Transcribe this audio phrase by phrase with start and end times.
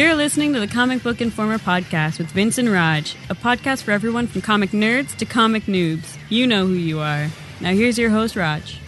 [0.00, 3.90] You're listening to the Comic Book Informer podcast with Vince and Raj, a podcast for
[3.90, 6.16] everyone from comic nerds to comic noobs.
[6.30, 7.28] You know who you are.
[7.60, 8.80] Now here's your host, Raj.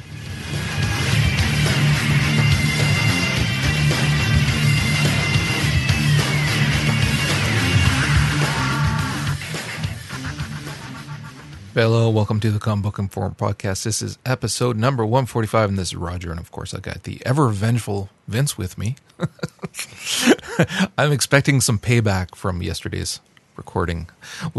[11.74, 13.84] Hello, welcome to the Comic Book Informer podcast.
[13.84, 16.30] This is episode number 145, and this is Roger.
[16.30, 18.96] And of course, I got the ever vengeful Vince with me.
[20.98, 23.20] I'm expecting some payback from yesterday's
[23.62, 24.08] recording.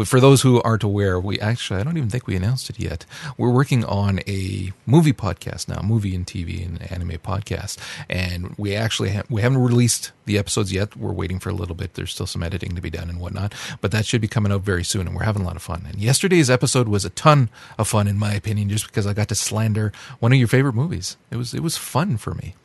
[0.05, 3.05] For those who aren't aware, we actually, I don't even think we announced it yet.
[3.37, 7.77] We're working on a movie podcast now, movie and TV and anime podcast.
[8.09, 10.95] And we actually ha- we haven't released the episodes yet.
[10.95, 11.95] We're waiting for a little bit.
[11.95, 14.61] There's still some editing to be done and whatnot, but that should be coming out
[14.61, 15.05] very soon.
[15.07, 15.85] And we're having a lot of fun.
[15.85, 19.27] And yesterday's episode was a ton of fun, in my opinion, just because I got
[19.27, 21.17] to slander one of your favorite movies.
[21.29, 22.55] It was, it was fun for me.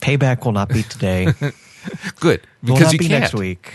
[0.00, 1.26] Payback will not be today.
[2.20, 2.40] Good.
[2.62, 3.20] will Because not you be can't.
[3.20, 3.70] next week.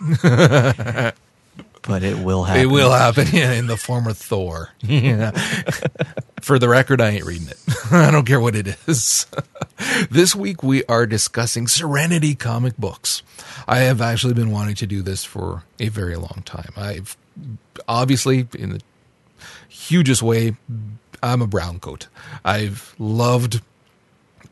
[0.22, 2.62] but it will happen.
[2.62, 4.70] It will happen yeah, in the form of Thor.
[4.80, 5.30] Yeah.
[6.42, 7.58] For the record, I ain't reading it.
[7.90, 9.26] I don't care what it is.
[10.10, 13.22] this week we are discussing Serenity comic books.
[13.66, 16.72] I have actually been wanting to do this for a very long time.
[16.76, 17.16] I've
[17.88, 18.80] obviously, in the
[19.68, 20.56] hugest way,
[21.22, 22.06] I'm a brown coat.
[22.44, 23.60] I've loved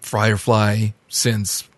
[0.00, 1.68] Firefly since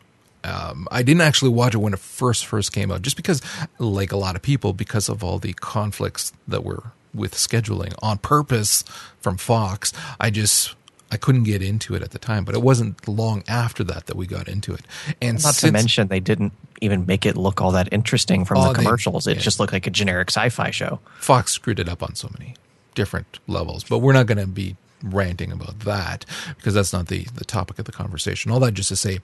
[0.46, 3.42] um, I didn't actually watch it when it first first came out, just because,
[3.78, 8.18] like a lot of people, because of all the conflicts that were with scheduling on
[8.18, 8.82] purpose
[9.20, 9.92] from Fox.
[10.20, 10.74] I just
[11.10, 14.16] I couldn't get into it at the time, but it wasn't long after that that
[14.16, 14.82] we got into it.
[15.22, 18.58] And Not since, to mention, they didn't even make it look all that interesting from
[18.58, 19.26] Oh, the they- commercials.
[19.26, 19.42] It yeah.
[19.42, 21.00] just looked like a generic sci-fi show.
[21.18, 22.54] Fox screwed it up on so many
[22.94, 26.24] different levels, but we're not going to be ranting about that
[26.56, 28.50] because that's not the the topic of the conversation.
[28.50, 29.20] All that just to say,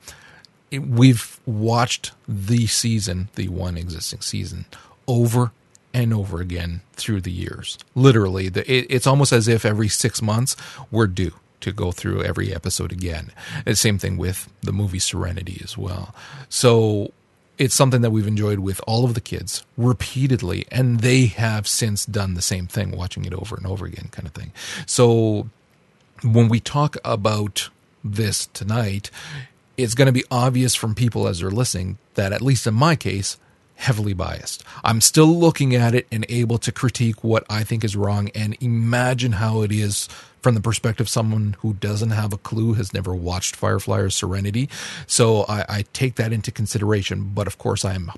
[0.78, 4.66] we've watched the season, the one existing season,
[5.06, 5.52] over
[5.94, 7.78] and over again through the years.
[7.94, 10.56] Literally, the, it, it's almost as if every six months
[10.90, 13.30] we're due to go through every episode again.
[13.64, 16.14] And same thing with the movie Serenity as well.
[16.48, 17.12] So
[17.58, 22.04] it's something that we've enjoyed with all of the kids repeatedly, and they have since
[22.04, 24.52] done the same thing, watching it over and over again, kind of thing.
[24.86, 25.48] So
[26.24, 27.68] when we talk about
[28.02, 29.10] this tonight,
[29.82, 32.96] it's going to be obvious from people as they're listening that, at least in my
[32.96, 33.38] case,
[33.76, 34.62] heavily biased.
[34.84, 38.56] I'm still looking at it and able to critique what I think is wrong and
[38.62, 40.08] imagine how it is
[40.40, 44.10] from the perspective of someone who doesn't have a clue, has never watched Firefly or
[44.10, 44.68] Serenity.
[45.06, 47.32] So I, I take that into consideration.
[47.34, 48.10] But of course, I'm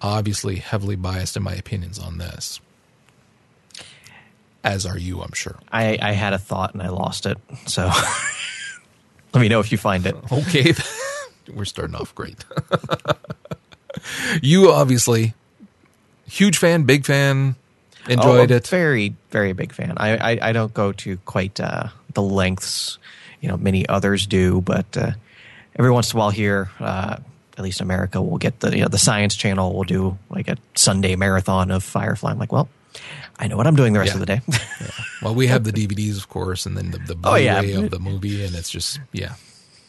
[0.00, 2.60] obviously heavily biased in my opinions on this.
[4.64, 5.58] As are you, I'm sure.
[5.70, 7.38] I, I had a thought and I lost it.
[7.66, 7.90] So
[9.34, 10.16] let me know if you find it.
[10.32, 10.74] Okay,
[11.54, 12.44] we're starting off great.
[14.42, 15.34] you obviously
[16.26, 17.54] huge fan, big fan,
[18.08, 18.66] enjoyed Oh, it.
[18.68, 19.94] Very, very big fan.
[19.96, 22.98] I, I, I don't go to quite uh, the lengths,
[23.40, 25.12] you know, many others do, but uh,
[25.76, 27.16] every once in a while here, uh,
[27.56, 30.56] at least America, we'll get the you know the Science Channel will do like a
[30.74, 32.30] Sunday marathon of Firefly.
[32.30, 32.68] I'm like, well,
[33.38, 34.14] I know what I'm doing the rest Yeah.
[34.14, 34.40] of the day.
[34.48, 34.88] yeah.
[35.22, 37.60] Well, we have the DVDs, of course, and then the, the Oh, yeah.
[37.60, 39.34] Blu-ray of the movie, and it's just yeah,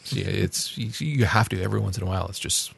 [0.06, 0.24] yeah.
[0.26, 2.26] It's you, you have to every once in a while.
[2.28, 2.72] It's just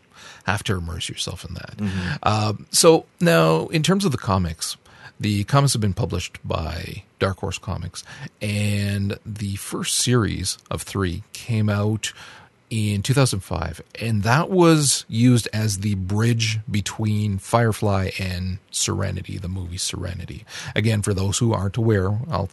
[0.44, 1.76] have to immerse yourself in that.
[1.76, 2.10] Mm-hmm.
[2.22, 4.76] Um, so now, in terms of the comics,
[5.20, 8.02] the comics have been published by Dark Horse Comics,
[8.40, 12.12] and the first series of three came out
[12.72, 19.76] in 2005, and that was used as the bridge between Firefly and Serenity, the movie
[19.76, 20.46] Serenity.
[20.74, 22.48] Again, for those who aren't aware, I'll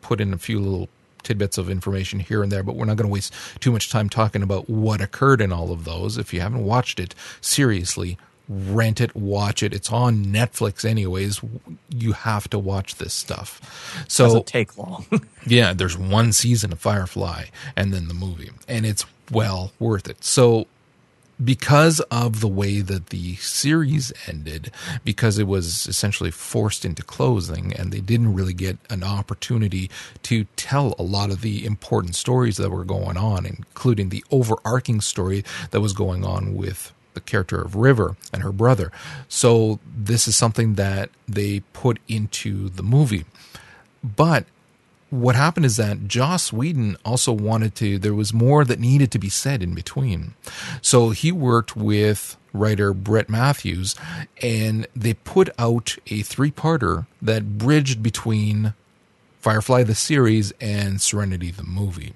[0.00, 0.88] put in a few little
[1.24, 4.08] tidbits of information here and there, but we're not going to waste too much time
[4.08, 6.16] talking about what occurred in all of those.
[6.16, 8.16] If you haven't watched it, seriously,
[8.48, 9.74] rent it, watch it.
[9.74, 11.42] It's on Netflix, anyways.
[11.94, 14.04] You have to watch this stuff.
[14.08, 15.04] So Doesn't take long.
[15.46, 17.46] yeah, there's one season of Firefly
[17.76, 20.24] and then the movie, and it's well worth it.
[20.24, 20.66] So,
[21.42, 24.72] because of the way that the series ended,
[25.04, 29.88] because it was essentially forced into closing and they didn't really get an opportunity
[30.24, 35.00] to tell a lot of the important stories that were going on, including the overarching
[35.00, 38.90] story that was going on with the character of River and her brother.
[39.28, 43.24] So, this is something that they put into the movie.
[44.02, 44.44] But
[45.10, 49.18] what happened is that Joss Whedon also wanted to, there was more that needed to
[49.18, 50.34] be said in between.
[50.82, 53.94] So he worked with writer Brett Matthews
[54.42, 58.74] and they put out a three parter that bridged between
[59.40, 62.12] Firefly the series and Serenity the movie.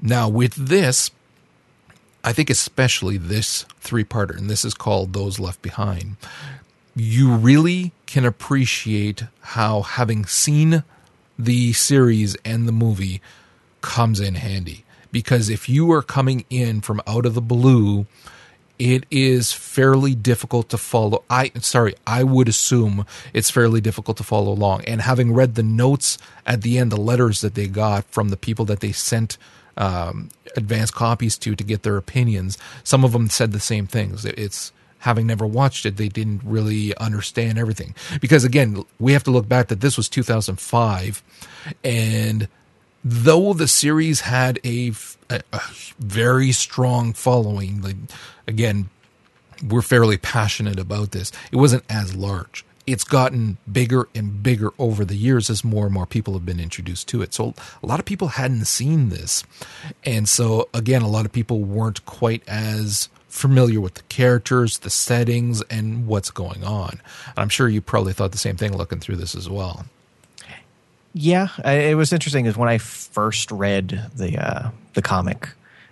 [0.00, 1.10] Now, with this,
[2.22, 6.16] I think especially this three parter, and this is called Those Left Behind,
[6.94, 10.84] you really can appreciate how having seen
[11.38, 13.20] the series and the movie
[13.80, 14.84] comes in handy.
[15.10, 18.06] Because if you are coming in from out of the blue,
[18.78, 21.24] it is fairly difficult to follow.
[21.30, 24.84] I sorry, I would assume it's fairly difficult to follow along.
[24.84, 28.36] And having read the notes at the end, the letters that they got from the
[28.36, 29.38] people that they sent
[29.76, 34.24] um, advanced copies to to get their opinions, some of them said the same things.
[34.24, 37.94] It's having never watched it, they didn't really understand everything.
[38.20, 41.22] Because again, we have to look back that this was 2005,
[41.84, 42.48] and
[43.04, 44.92] though the series had a,
[45.30, 45.60] a, a
[45.98, 47.96] very strong following, like
[48.46, 48.88] again,
[49.66, 51.32] we're fairly passionate about this.
[51.50, 52.64] It wasn't as large.
[52.86, 56.60] It's gotten bigger and bigger over the years as more and more people have been
[56.60, 57.34] introduced to it.
[57.34, 57.52] So
[57.82, 59.44] a lot of people hadn't seen this.
[60.04, 64.90] And so again, a lot of people weren't quite as familiar with the characters, the
[64.90, 67.00] settings, and what's going on.
[67.36, 69.84] I'm sure you probably thought the same thing looking through this as well.
[71.14, 72.46] Yeah, it was interesting.
[72.46, 75.48] Is when I first read the uh, the comic,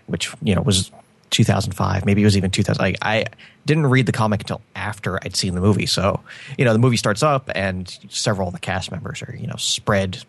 [0.07, 0.91] which you know was
[1.31, 2.81] 2005, maybe it was even 2000.
[2.81, 3.25] Like I
[3.65, 5.87] didn't read the comic until after I'd seen the movie.
[5.87, 6.21] So
[6.59, 9.57] you know the movie starts up and several of the cast members are you know
[9.57, 10.23] spread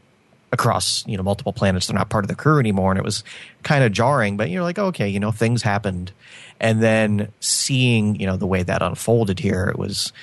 [0.52, 1.88] across you know multiple planets.
[1.88, 3.24] They're not part of the crew anymore, and it was
[3.64, 4.38] kind of jarring.
[4.38, 6.12] But you're like, okay, you know things happened,
[6.60, 10.14] and then seeing you know the way that unfolded here, it was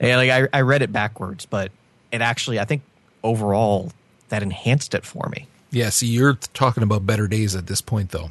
[0.00, 1.70] and like I, I read it backwards, but
[2.12, 2.82] it actually I think
[3.22, 3.92] overall
[4.28, 5.46] that enhanced it for me.
[5.70, 8.30] Yeah, see, you're talking about better days at this point, though.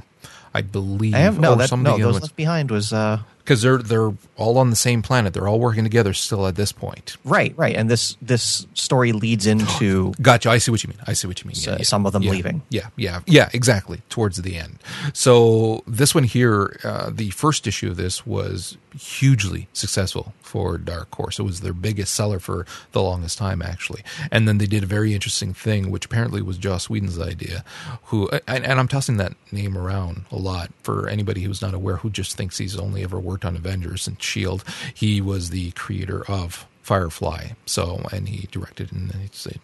[0.53, 1.13] I believe.
[1.15, 1.55] I have no.
[1.55, 5.33] That, no, those left behind was uh, because they're they're all on the same planet.
[5.33, 7.17] They're all working together still at this point.
[7.23, 7.75] Right, right.
[7.75, 10.49] And this this story leads into gotcha.
[10.49, 10.99] I see what you mean.
[11.05, 11.57] I see what you mean.
[11.59, 11.83] Yeah, yeah.
[11.83, 12.61] Some of them yeah, leaving.
[12.69, 13.49] Yeah, yeah, yeah.
[13.53, 14.01] Exactly.
[14.09, 14.79] Towards the end.
[15.13, 21.13] So this one here, uh, the first issue of this was hugely successful for Dark
[21.15, 21.39] Horse.
[21.39, 24.03] It was their biggest seller for the longest time, actually.
[24.31, 27.63] And then they did a very interesting thing, which apparently was Joss Whedon's idea.
[28.05, 31.97] Who and, and I'm tossing that name around a lot for anybody who's not aware,
[31.97, 34.63] who just thinks he's only ever worked on Avengers and Shield.
[34.93, 37.49] He was the creator of Firefly.
[37.65, 39.59] So and he directed and he's a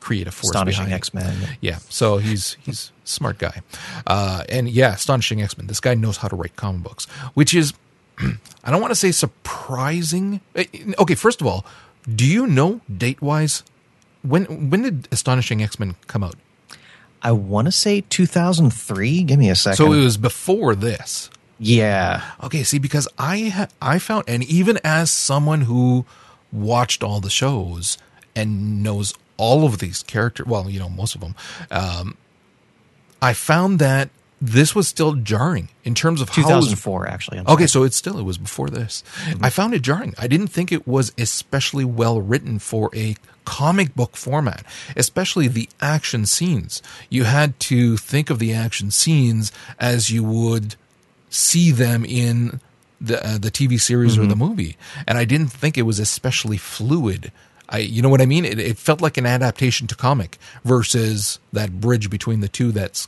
[0.00, 1.36] creative force astonishing X Men.
[1.60, 3.62] Yeah, so he's he's smart guy,
[4.06, 5.66] uh, and yeah, astonishing X Men.
[5.66, 7.72] This guy knows how to write comic books, which is
[8.18, 10.40] I don't want to say surprising.
[10.54, 10.64] Eh,
[10.98, 11.64] okay, first of all,
[12.12, 13.62] do you know date wise
[14.22, 16.36] when when did Astonishing X Men come out?
[17.22, 19.24] I want to say 2003.
[19.24, 19.76] Give me a second.
[19.76, 21.30] So it was before this.
[21.60, 22.22] Yeah.
[22.42, 22.64] Okay.
[22.64, 26.06] See, because I ha- I found, and even as someone who
[26.50, 27.98] watched all the shows
[28.34, 31.36] and knows all of these characters, well, you know, most of them,
[31.70, 32.16] um,
[33.20, 34.08] I found that
[34.40, 38.22] this was still jarring in terms of 2004 was, actually okay so it's still it
[38.22, 39.44] was before this mm-hmm.
[39.44, 43.14] i found it jarring i didn't think it was especially well written for a
[43.44, 44.64] comic book format
[44.96, 50.74] especially the action scenes you had to think of the action scenes as you would
[51.30, 52.60] see them in
[53.00, 54.24] the uh, the TV series mm-hmm.
[54.24, 57.32] or the movie and i didn't think it was especially fluid
[57.70, 58.44] I, you know what I mean?
[58.44, 63.06] It, it felt like an adaptation to comic versus that bridge between the two that's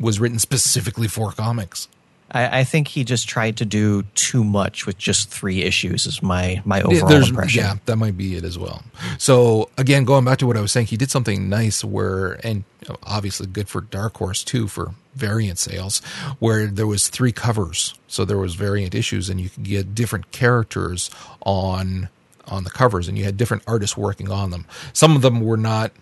[0.00, 1.88] was written specifically for comics.
[2.32, 6.06] I, I, think he just tried to do too much with just three issues.
[6.06, 7.62] Is my my overall There's, impression.
[7.62, 8.82] Yeah, that might be it as well.
[9.18, 12.64] So again, going back to what I was saying, he did something nice where, and
[13.04, 16.00] obviously good for Dark Horse too for variant sales,
[16.38, 17.94] where there was three covers.
[18.08, 21.10] So there was variant issues, and you could get different characters
[21.44, 22.08] on
[22.46, 24.66] on the covers, and you had different artists working on them.
[24.92, 25.92] Some of them were not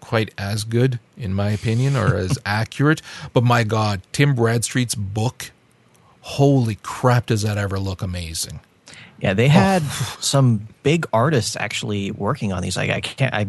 [0.00, 3.02] quite as good, in my opinion, or as accurate.
[3.32, 5.52] But my God, Tim Bradstreet's book,
[6.20, 8.60] holy crap, does that ever look amazing?
[9.20, 10.16] Yeah, they had oh.
[10.20, 12.76] some big artists actually working on these.
[12.76, 13.48] Like I can't, I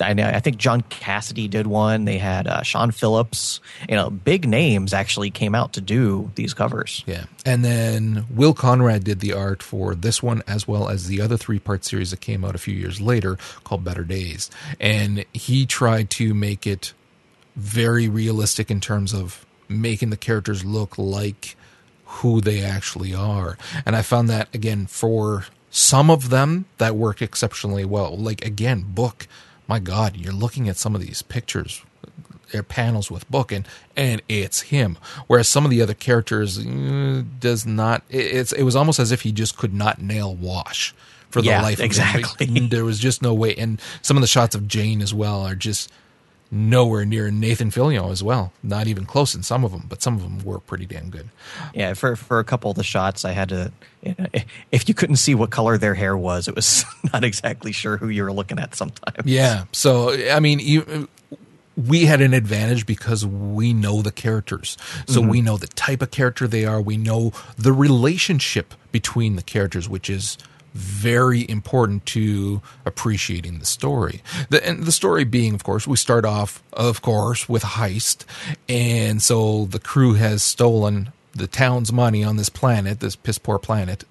[0.00, 0.26] I know.
[0.26, 2.04] I think John Cassaday did one.
[2.04, 3.60] They had uh, Sean Phillips.
[3.88, 7.02] You know, big names actually came out to do these covers.
[7.06, 11.20] Yeah, and then Will Conrad did the art for this one as well as the
[11.20, 14.50] other three part series that came out a few years later called Better Days,
[14.80, 16.92] and he tried to make it
[17.54, 21.56] very realistic in terms of making the characters look like
[22.16, 23.56] who they actually are.
[23.84, 28.16] And I found that again for some of them that work exceptionally well.
[28.16, 29.26] Like again, book
[29.68, 31.82] my God, you're looking at some of these pictures,
[32.52, 34.98] their panels with book, and and it's him.
[35.26, 38.02] Whereas some of the other characters uh, does not.
[38.08, 40.94] It's it was almost as if he just could not nail Wash
[41.30, 41.80] for the yeah, life.
[41.80, 42.46] Exactly.
[42.46, 42.68] Of him.
[42.70, 43.54] There was just no way.
[43.56, 45.90] And some of the shots of Jayne as well are just
[46.50, 48.52] nowhere near Nathan Fillion as well.
[48.62, 51.28] Not even close in some of them, but some of them were pretty damn good.
[51.74, 53.72] Yeah, for for a couple of the shots, I had to.
[54.02, 54.26] You know,
[54.70, 58.08] if you couldn't see what color their hair was, it was not exactly sure who
[58.08, 58.74] you were looking at.
[58.74, 59.26] Sometimes.
[59.26, 59.64] Yeah.
[59.72, 61.08] So I mean, you,
[61.76, 64.76] we had an advantage because we know the characters.
[65.06, 65.30] So mm-hmm.
[65.30, 66.80] we know the type of character they are.
[66.80, 70.38] We know the relationship between the characters, which is
[70.76, 74.22] very important to appreciating the story.
[74.50, 78.24] The, and the story being, of course, we start off, of course, with heist.
[78.68, 83.58] And so the crew has stolen the town's money on this planet, this piss poor
[83.58, 84.04] planet,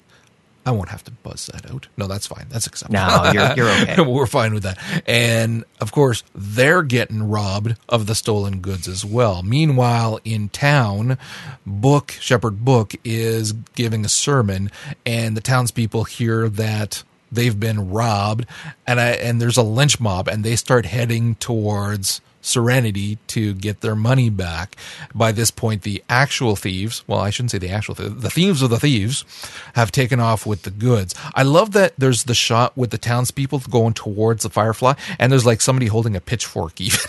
[0.65, 1.88] I won't have to buzz that out.
[1.95, 2.48] No, that's fine.
[2.50, 3.00] That's acceptable.
[3.00, 4.01] No, you're, you're okay.
[4.01, 4.79] We're fine with that.
[5.05, 9.43] And of course, they're getting robbed of the stolen goods as well.
[9.43, 11.19] Meanwhile, in town,
[11.67, 14.72] Book, Shepherd Book, is giving a sermon,
[15.05, 18.46] and the townspeople hear that they've been robbed,
[18.86, 23.82] and I, and there's a lynch mob, and they start heading towards Serenity to get
[23.82, 24.75] their money back.
[25.15, 28.62] By this point, the actual thieves, well, I shouldn't say the actual thieves, the thieves
[28.62, 29.25] of the thieves
[29.74, 31.15] have taken off with the goods.
[31.34, 35.46] I love that there's the shot with the townspeople going towards the Firefly, and there's
[35.46, 37.00] like somebody holding a pitchfork even.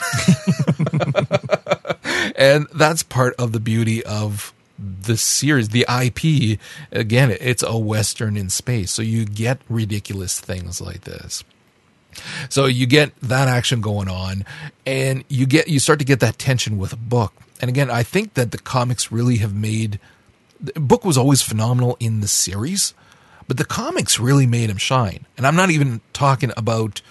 [2.37, 6.59] and that's part of the beauty of the series, the IP.
[6.93, 11.45] Again, it's a Western in space, so you get ridiculous things like this.
[12.49, 14.45] So you get that action going on
[14.87, 17.35] and you get you start to get that tension with a book.
[17.61, 19.99] And again, I think that the comics really have made
[20.61, 22.95] the book was always phenomenal in the series,
[23.47, 25.27] but the comics really made him shine.
[25.37, 27.03] And I'm not even talking about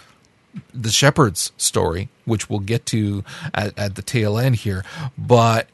[0.73, 4.83] the Shepherd's story, which we'll get to at, at the tail end here,
[5.17, 5.67] but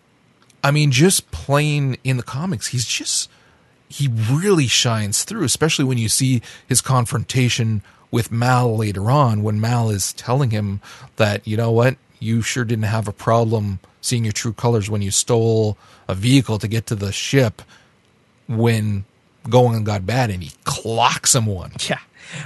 [0.63, 3.29] I mean, just plain in the comics, he's just
[3.89, 9.59] he really shines through, especially when you see his confrontation with Mal later on when
[9.59, 10.81] Mal is telling him
[11.17, 15.01] that, you know what, you sure didn't have a problem seeing your true colors when
[15.01, 15.77] you stole
[16.07, 17.61] a vehicle to get to the ship
[18.47, 19.05] when
[19.49, 21.71] going got bad and he clocks him one.
[21.89, 21.99] Yeah.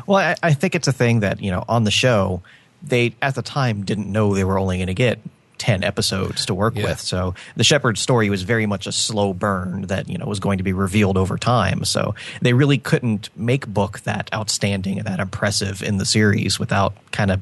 [0.07, 2.41] Well, I, I think it's a thing that, you know, on the show,
[2.81, 5.19] they at the time didn't know they were only going to get
[5.65, 6.84] 10 episodes to work yeah.
[6.84, 7.00] with.
[7.00, 10.60] So the Shepherd story was very much a slow burn that, you know, was going
[10.60, 11.84] to be revealed over time.
[11.86, 16.93] So they really couldn't make book that outstanding and that impressive in the series without
[17.10, 17.41] kind of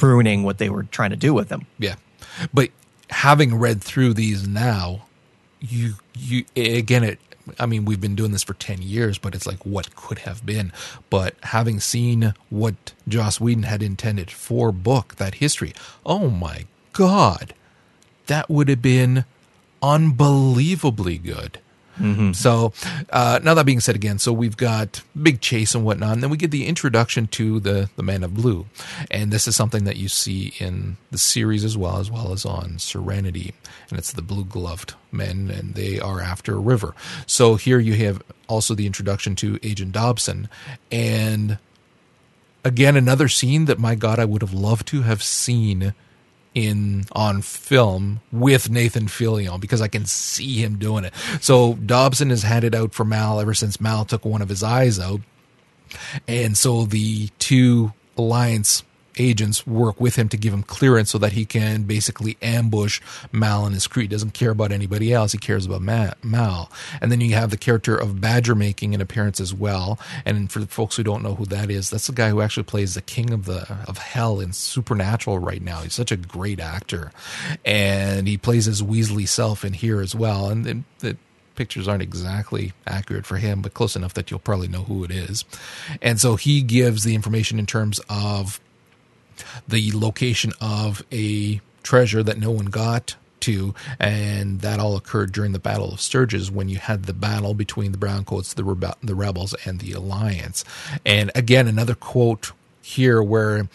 [0.00, 1.66] ruining what they were trying to do with them.
[1.78, 1.96] Yeah.
[2.54, 2.70] But
[3.10, 5.02] having read through these now,
[5.60, 7.18] you you again it
[7.60, 10.44] I mean, we've been doing this for 10 years, but it's like what could have
[10.44, 10.72] been.
[11.10, 15.74] But having seen what Joss Whedon had intended for book, that history,
[16.04, 16.64] oh my
[16.96, 17.54] God,
[18.26, 19.24] that would have been
[19.82, 21.60] unbelievably good.
[21.98, 22.32] Mm-hmm.
[22.32, 22.72] So,
[23.10, 26.30] uh, now that being said again, so we've got big chase and whatnot, and then
[26.30, 28.66] we get the introduction to the the Man of Blue,
[29.10, 32.44] and this is something that you see in the series as well as well as
[32.44, 33.54] on Serenity,
[33.88, 36.94] and it's the blue gloved men, and they are after a river.
[37.26, 40.50] So here you have also the introduction to Agent Dobson,
[40.92, 41.58] and
[42.62, 45.94] again another scene that my God I would have loved to have seen
[46.56, 51.12] in on film with Nathan Fillion because I can see him doing it.
[51.42, 54.62] So Dobson has had it out for Mal ever since Mal took one of his
[54.62, 55.20] eyes out.
[56.26, 58.82] And so the two alliance
[59.16, 63.00] agents work with him to give him clearance so that he can basically ambush
[63.32, 64.02] Mal and his crew.
[64.02, 65.32] He doesn't care about anybody else.
[65.32, 66.70] He cares about Mal.
[67.00, 69.98] And then you have the character of Badger making an appearance as well.
[70.24, 72.64] And for the folks who don't know who that is, that's the guy who actually
[72.64, 75.80] plays the king of the of hell in Supernatural right now.
[75.80, 77.12] He's such a great actor.
[77.64, 80.48] And he plays his Weasley self in here as well.
[80.48, 81.16] And the
[81.56, 85.10] pictures aren't exactly accurate for him, but close enough that you'll probably know who it
[85.10, 85.44] is.
[86.02, 88.60] And so he gives the information in terms of
[89.66, 95.52] the location of a treasure that no one got to, and that all occurred during
[95.52, 99.14] the Battle of Sturges when you had the battle between the Browncoats, the, Rebe- the
[99.14, 100.64] rebels, and the Alliance.
[101.04, 102.52] And again, another quote
[102.82, 103.68] here where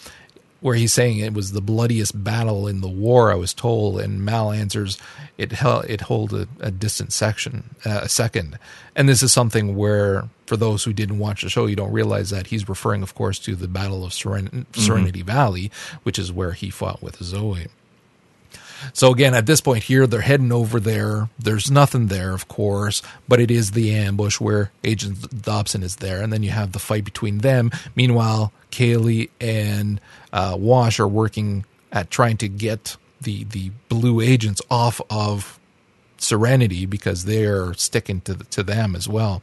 [0.61, 4.23] where he's saying it was the bloodiest battle in the war, I was told, and
[4.23, 4.97] Mal answers,
[5.37, 8.57] it held, it hold a, a distant section, uh, a second.
[8.95, 12.29] And this is something where, for those who didn't watch the show, you don't realize
[12.29, 14.79] that he's referring, of course, to the Battle of Seren- mm-hmm.
[14.79, 15.31] Serenity mm-hmm.
[15.31, 15.71] Valley,
[16.03, 17.67] which is where he fought with Zoe.
[18.93, 21.29] So again, at this point here, they're heading over there.
[21.37, 26.21] There's nothing there, of course, but it is the ambush where Agent Dobson is there,
[26.21, 27.71] and then you have the fight between them.
[27.95, 30.01] Meanwhile, Kaylee and
[30.33, 35.59] uh, Wash are working at trying to get the the blue agents off of
[36.17, 39.41] Serenity because they're sticking to the, to them as well.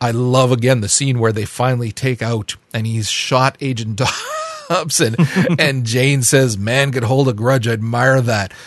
[0.00, 4.00] I love again the scene where they finally take out and he's shot Agent
[5.00, 5.16] and
[5.58, 7.68] and Jayne says, "Man could hold a grudge.
[7.68, 8.52] I admire that."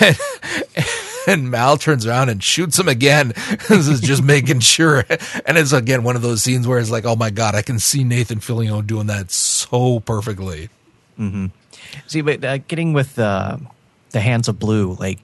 [0.00, 0.16] And,
[1.28, 3.28] and Mal turns around and shoots him again.
[3.68, 5.04] this is just making sure.
[5.46, 7.78] And it's again one of those scenes where it's like, "Oh my god, I can
[7.78, 10.70] see Nathan Fillion doing that so perfectly."
[11.18, 11.46] Mm-hmm.
[12.06, 13.58] See, but uh, getting with uh,
[14.10, 15.20] the Hands of Blue, like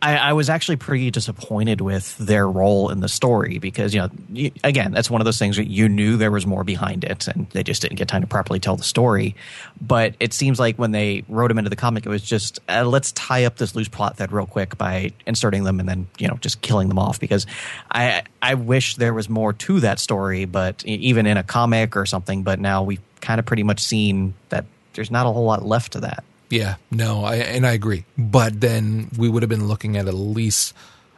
[0.00, 4.10] I, I was actually pretty disappointed with their role in the story because you know,
[4.32, 7.26] you, again, that's one of those things that you knew there was more behind it,
[7.26, 9.34] and they just didn't get time to properly tell the story.
[9.80, 12.84] But it seems like when they wrote them into the comic, it was just uh,
[12.84, 16.28] let's tie up this loose plot thread real quick by inserting them and then you
[16.28, 17.18] know just killing them off.
[17.18, 17.46] Because
[17.90, 22.06] I I wish there was more to that story, but even in a comic or
[22.06, 22.44] something.
[22.44, 25.92] But now we've kind of pretty much seen that there's not a whole lot left
[25.94, 26.22] to that.
[26.50, 28.04] Yeah, no, I, and I agree.
[28.16, 30.74] But then we would have been looking at at least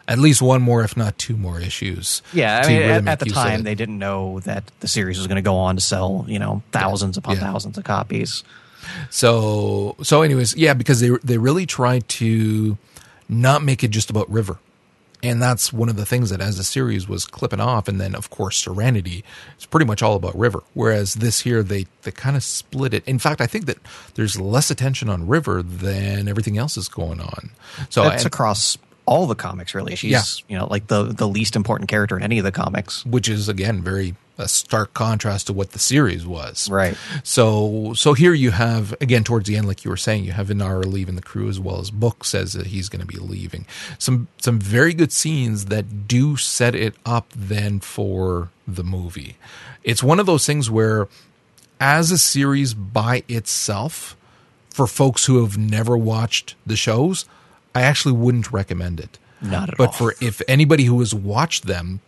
[0.08, 2.20] at least one more, if not two more issues.
[2.32, 5.28] Yeah, I mean, really at, at the time, they didn't know that the series was
[5.28, 7.42] going to go on to sell, you know, thousands upon Yeah.
[7.42, 8.42] thousands of copies.
[9.10, 12.76] So so anyways, yeah, because they they really tried to
[13.28, 14.58] not make it just about River.
[15.23, 18.15] And that's one of the things that as the series was clipping off and then
[18.15, 19.25] of course Serenity
[19.57, 20.62] it's pretty much all about River.
[20.75, 23.07] Whereas this here they they kind of split it.
[23.07, 23.79] In fact, I think that
[24.15, 27.50] there's less attention on River than everything else is going on.
[27.91, 29.97] So That's across all the comics, really.
[29.97, 30.23] She's, Yeah.
[30.49, 33.05] you know, like the the least important character in any of the comics.
[33.05, 36.68] which is again very a stark contrast to what the series was.
[36.70, 36.97] Right.
[37.23, 40.49] So so here you have again towards the end, like you were saying, you have
[40.49, 43.66] Inara leaving the crew as well as Book says that he's going to be leaving.
[43.99, 49.37] Some some very good scenes that do set it up then for the movie.
[49.85, 51.09] It's one of those things where,
[51.80, 54.16] as a series by itself,
[54.68, 57.26] for folks who have never watched the shows,
[57.75, 59.18] I actually wouldn't recommend it.
[59.42, 59.87] Not at all.
[59.87, 59.92] but all.
[59.92, 62.00] for if anybody who has watched them,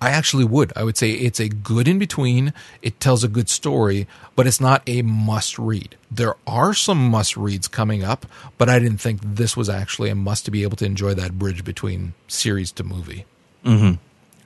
[0.00, 0.72] I actually would.
[0.74, 2.54] I would say it's a good in between.
[2.80, 5.96] It tells a good story, but it's not a must read.
[6.10, 10.14] There are some must reads coming up, but I didn't think this was actually a
[10.14, 13.26] must to be able to enjoy that bridge between series to movie.
[13.64, 13.96] Mm-hmm.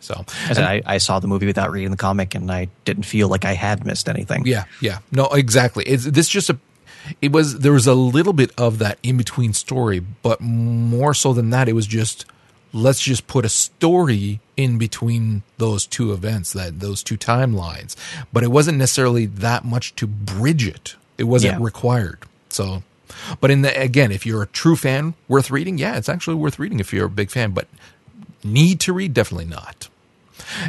[0.01, 3.29] So, As I, I saw the movie without reading the comic, and I didn't feel
[3.29, 4.45] like I had missed anything.
[4.45, 4.99] Yeah, yeah.
[5.11, 5.85] No, exactly.
[5.85, 6.59] It's this just a
[7.23, 11.33] it was there was a little bit of that in between story, but more so
[11.33, 12.27] than that, it was just
[12.75, 17.97] let's just put a story in between those two events, that those two timelines.
[18.33, 20.97] But it wasn't necessarily that much to bridge it.
[21.17, 21.65] It wasn't Yeah.
[21.65, 22.19] required.
[22.51, 22.83] So
[23.41, 26.59] but in the again, if you're a true fan worth reading, yeah, it's actually worth
[26.59, 27.69] reading if you're a big fan, but
[28.43, 29.89] need to read definitely not.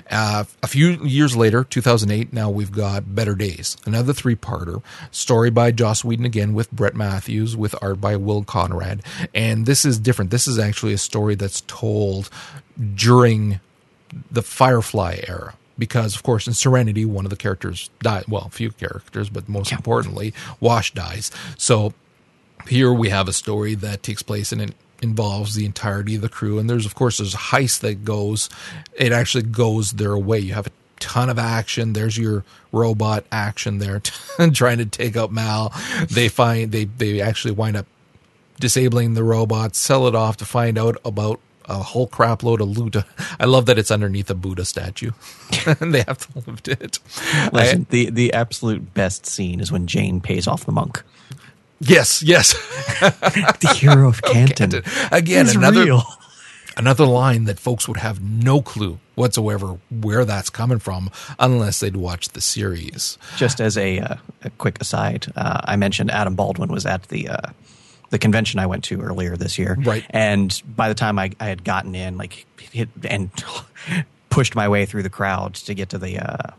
[0.10, 5.50] Uh, a few years later, 2008, now we've got Better Days, another three parter, story
[5.50, 9.02] by Joss Whedon again with Brett Matthews, with art by Will Conrad.
[9.34, 10.32] And this is different.
[10.32, 12.30] This is actually a story that's told
[12.96, 13.60] during
[14.32, 15.56] the Firefly era.
[15.78, 18.24] Because, of course, in Serenity, one of the characters died.
[18.30, 21.32] Well, a few characters, but most importantly, Wash dies.
[21.58, 21.94] So
[22.68, 24.74] here we have a story that takes place in it
[25.06, 26.60] involves the entirety of the crew.
[26.60, 28.50] And there's of course there's a heist that goes
[28.98, 30.40] it actually goes their way.
[30.40, 31.94] You have a ton of action.
[31.94, 34.02] There's your robot action there
[34.54, 35.74] trying to take out mal.
[36.10, 37.86] They find they they actually wind up
[38.60, 42.78] disabling the robot sell it off to find out about a whole crap load of
[42.78, 42.96] loot.
[43.40, 45.12] I love that it's underneath a buddha statue.
[45.66, 47.00] And they have to lift it.
[47.52, 51.02] Listen, the the absolute best scene is when Jayne pays off the monk.
[51.80, 52.54] Yes yes
[53.00, 54.84] The hero of Canton.
[55.12, 56.04] again He's another real.
[56.78, 61.10] another line that folks would have no clue whatsoever where that's coming from
[61.40, 63.18] unless they'd watched the series.
[63.38, 67.30] Just as a, uh, a quick aside, uh, I mentioned Adam Baldwin was at the
[67.30, 67.38] uh,
[68.10, 70.06] the convention I went to earlier this year, Right.
[70.12, 73.30] And by the time I, I had gotten in, like hit and
[74.30, 76.52] pushed my way through the crowd to get to the uh,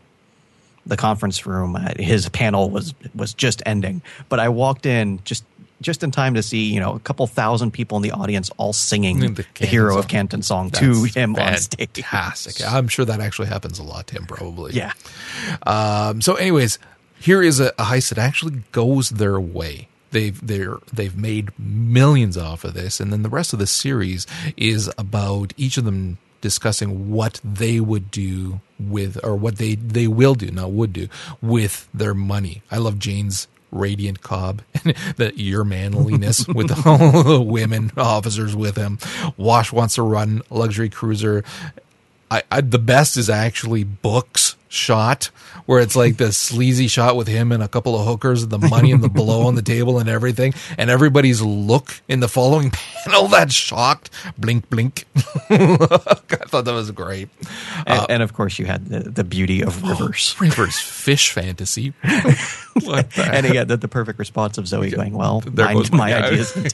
[0.87, 4.01] the conference room, uh, his panel was was just ending.
[4.29, 5.43] But I walked in just
[5.79, 8.73] just in time to see you know a couple thousand people in the audience all
[8.73, 9.99] singing The the, hero song.
[9.99, 11.89] of Canton song to That's him on stage.
[11.93, 12.65] Fantastic.
[12.65, 14.73] I'm sure that actually happens a lot to him, probably.
[14.73, 14.93] Yeah.
[15.63, 16.79] Um, so, anyways,
[17.19, 19.87] here is a, a heist that actually goes their way.
[20.11, 24.25] They've they're they've made millions off of this, and then the rest of the series
[24.55, 30.07] is about each of them discussing what they would do with, or what they they
[30.07, 31.07] will do, not would do,
[31.41, 32.61] with their money.
[32.71, 38.75] I love Jayne's radiant cob and the your manliness with all the women officers with
[38.75, 38.99] him.
[39.35, 41.43] Wash wants to run luxury cruiser.
[42.29, 45.29] I, I the best is actually books shot
[45.65, 48.59] where it's like the sleazy shot with him and a couple of hookers and the
[48.59, 52.71] money and the blow on the table and everything and everybody's look in the following
[53.05, 55.05] panel that's shocked blink, blink.
[55.15, 57.29] I thought that was great.
[57.85, 60.35] And, uh, and of course, you had the, the beauty of rivers.
[60.39, 61.93] Rivers fish fantasy.
[62.03, 66.73] and again, the, the perfect response of Zoe going, "Well, mine, my my- ideas."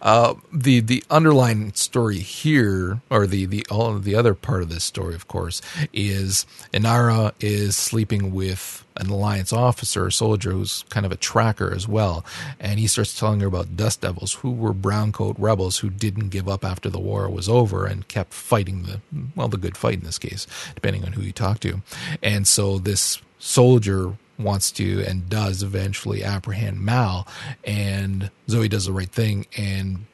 [0.00, 4.84] Uh, the the underlying story here, or the the all the other part of this
[4.84, 11.06] story, of course, is Inara is sleeping with an alliance officer, a soldier who's kind
[11.06, 12.24] of a tracker as well,
[12.60, 16.48] and he starts telling her about Dust Devils, who were browncoat rebels who didn't give
[16.48, 19.00] up after the war was over and kept fighting the
[19.36, 21.82] well the good fight in this case, depending on who you talk to,
[22.22, 27.26] and so this soldier wants to and does eventually apprehend Mal,
[27.64, 30.06] and Zoe does the right thing and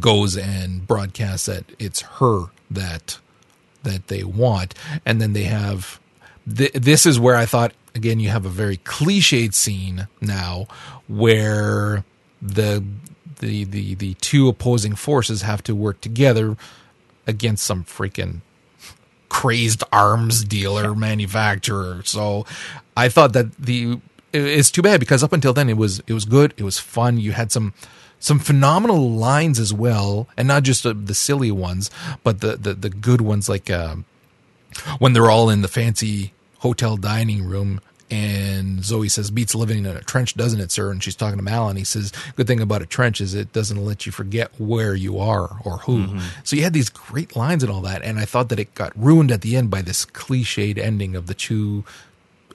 [0.00, 3.18] goes and broadcasts that it's her that
[3.82, 6.00] that they want, and then they have.
[6.52, 10.66] Th- this is where I thought again you have a very cliched scene now
[11.08, 12.04] where
[12.40, 12.84] the
[13.38, 16.56] the the the two opposing forces have to work together
[17.26, 18.40] against some freaking
[19.28, 22.02] crazed arms dealer manufacturer.
[22.04, 22.46] So
[22.96, 24.00] I thought that the
[24.32, 27.18] it's too bad because up until then it was it was good, it was fun.
[27.18, 27.74] You had some
[28.18, 31.90] some phenomenal lines as well, and not just uh, the silly ones,
[32.22, 33.96] but the the, the good ones like uh,
[34.98, 37.80] when they're all in the fancy hotel dining room.
[38.08, 41.42] And Zoe says, "Beats living in a trench, doesn't it, sir?" And she's talking to
[41.42, 44.52] Mal, and he says, "Good thing about a trench is it doesn't let you forget
[44.58, 46.20] where you are or who." Mm-hmm.
[46.44, 48.92] So you had these great lines and all that, and I thought that it got
[48.96, 51.84] ruined at the end by this cliched ending of the two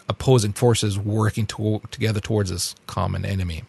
[0.07, 3.63] opposing forces working to- together towards this common enemy.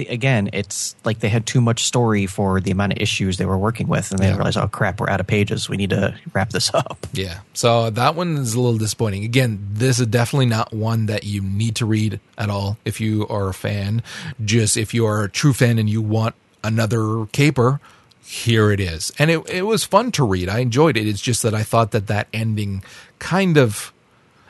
[0.00, 3.58] Again, it's like they had too much story for the amount of issues they were
[3.58, 4.36] working with, and they Yeah.
[4.36, 5.68] realized, "Oh crap, we're out of pages.
[5.68, 7.38] We need to wrap this up." Yeah.
[7.54, 9.24] So that one is a little disappointing.
[9.24, 13.26] Again, this is definitely not one that you need to read at all if you
[13.28, 14.02] are a fan.
[14.44, 16.34] Just if you are a true fan and you want
[16.64, 17.80] another caper,
[18.24, 19.12] here it is.
[19.18, 20.48] And it it was fun to read.
[20.48, 21.06] I enjoyed it.
[21.06, 22.82] It's just that I thought that that ending
[23.18, 23.92] kind of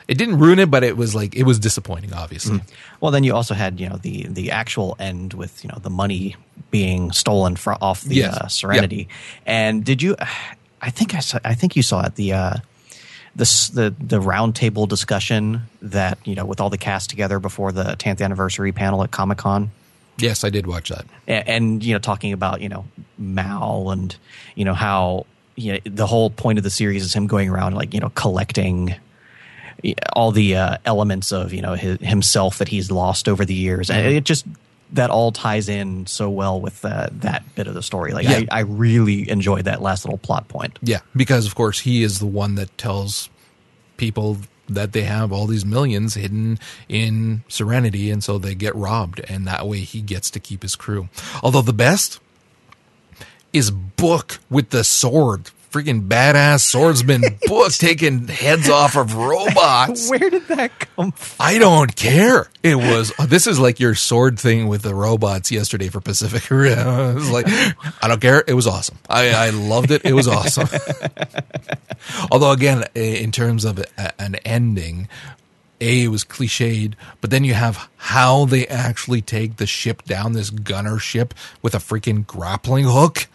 [0.09, 2.59] it didn't ruin it, but it was like it was disappointing obviously.
[2.99, 5.89] Well, then you also had you know the the actual end with you know the
[5.89, 6.35] money
[6.71, 8.35] being stolen from off the Yes.
[8.37, 9.07] uh, Serenity.
[9.45, 10.15] And did you?
[10.81, 11.39] I think I saw.
[11.43, 12.33] I think you saw it the.
[12.33, 12.53] Uh,
[13.35, 17.95] this, the the roundtable discussion that you know with all the cast together before the
[17.97, 19.69] 10th anniversary panel at Comic Con
[20.17, 21.05] Yes, I did watch that.
[21.27, 22.85] and, and you know talking about you know
[23.19, 24.15] Mal and
[24.55, 27.75] you know how you know the whole point of the series is him going around
[27.75, 28.95] like you know collecting
[30.13, 33.89] all the uh, elements of you know his, himself that he's lost over the years
[33.89, 34.45] and it just
[34.91, 38.41] that all ties in so well with uh, that bit of the story like Yeah.
[38.51, 42.19] I, I really enjoyed that last little plot point Yeah, because of course he is
[42.19, 43.29] the one that tells
[43.97, 44.37] people
[44.69, 49.47] that they have all these millions hidden in Serenity, and so they get robbed, and
[49.47, 51.09] that way he gets to keep his crew.
[51.41, 52.19] Although the best
[53.51, 55.49] is Book with the sword.
[55.71, 60.09] Freaking badass swordsman Book taking heads off of robots.
[60.09, 62.49] where did that come from I don't care.
[62.63, 66.49] It was oh, this is like your sword thing with the robots yesterday for Pacific
[66.51, 66.79] Rim.
[66.79, 68.43] It was like I don't care.
[68.47, 68.97] It was awesome.
[69.09, 70.03] I, I loved it.
[70.05, 70.67] It was awesome.
[72.31, 73.83] Although again, in terms of
[74.17, 75.07] an ending,
[75.81, 80.33] a it was cliched, but then you have how they actually take the ship down
[80.33, 83.27] this gunner ship with a freaking grappling hook,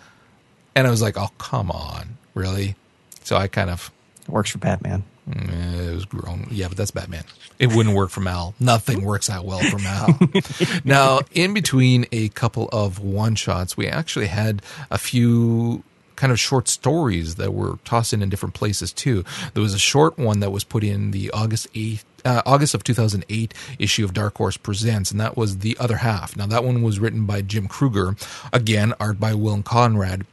[0.75, 2.77] and I was like, oh come on, really?
[3.23, 3.91] So I kind of
[4.29, 6.47] works for Batman Eh, it was grown.
[6.51, 7.25] Yeah, but that's Batman.
[7.59, 8.55] It wouldn't work for Mal.
[8.61, 10.19] Nothing works out well for Mal.
[10.85, 15.83] now, in between a couple of one shots, we actually had a few
[16.17, 19.25] kind of short stories that were tossed in in different places too.
[19.55, 22.83] There was a short one that was put in the August 8th uh, August of
[22.83, 26.39] 2008 issue of Dark Horse Presents, and that was the other half.
[26.39, 28.17] Now that one was written by Jim Krueger,
[28.51, 30.25] again art by Will Conrad,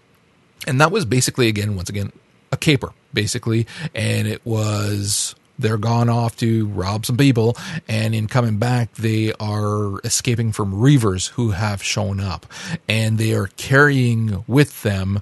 [0.68, 2.12] and that was basically again once again
[2.52, 3.68] a caper basically.
[3.94, 7.56] And it was they're gone off to rob some people
[7.88, 12.46] and in coming back they are escaping from reavers who have shown up
[12.88, 15.22] and they are carrying with them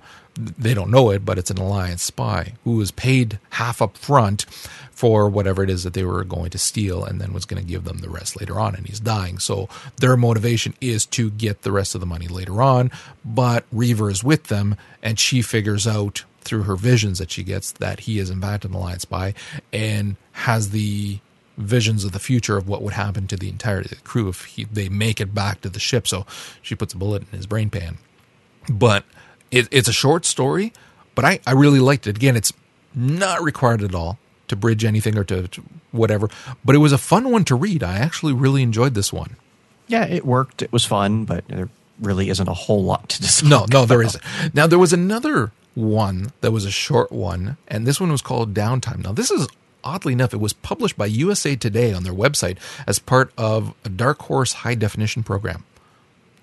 [0.58, 4.46] they don't know it but it's an alliance spy who was paid half up front
[5.00, 7.66] for whatever it is that they were going to steal and then was going to
[7.66, 9.40] give them the rest later on and he's dying.
[9.40, 12.92] So their motivation is to get the rest of the money later on
[13.24, 17.72] but River is with them and she figures out through her visions that she gets
[17.74, 19.34] that he is in fact an alliance spy
[19.72, 21.20] and has the
[21.58, 24.90] visions of the future of what would happen to the entire crew if he, they
[24.90, 26.08] make it back to the ship.
[26.08, 26.26] So
[26.62, 27.98] she puts a bullet in his brain pan.
[28.72, 29.04] But
[29.52, 30.74] it, it's a short story
[31.16, 32.18] but I, I really liked it.
[32.18, 32.52] Again it's
[32.96, 36.30] not required at all to bridge anything or to, to whatever
[36.66, 37.84] but it was a fun one to read.
[37.84, 39.36] I actually really enjoyed this one.
[39.88, 40.64] Yeah it worked.
[40.64, 43.48] It was fun but there really isn't a whole lot to discuss.
[43.48, 44.24] No, no, there isn't.
[44.56, 48.54] Now there was another one that was a short one, and this one was called
[48.54, 49.04] Downtime.
[49.04, 49.48] Now this is
[49.84, 53.90] oddly enough, it was published by USA Today on their website as part of a
[53.90, 55.64] Dark Horse high definition program.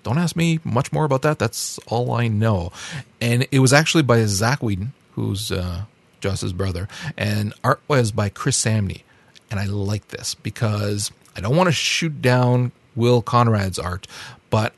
[0.03, 1.39] Don't ask me much more about that.
[1.39, 2.71] That's all I know.
[3.19, 5.83] And it was actually by Zack Whedon, who's uh,
[6.21, 9.03] Joss's brother, and art was by Chris Samnee.
[9.51, 14.07] And I like this because I don't want to shoot down Will Conrad's art,
[14.49, 14.73] but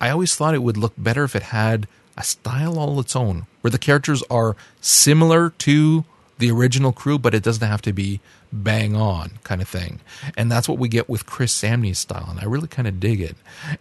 [0.00, 3.46] I always thought it would look better if it had a style all its own,
[3.62, 6.04] where the characters are similar to
[6.38, 8.20] the original crew, but it doesn't have to be
[8.52, 10.00] bang on kind of thing.
[10.36, 13.20] And that's what we get with Chris Samnee's style, and I really kind of dig
[13.20, 13.36] it.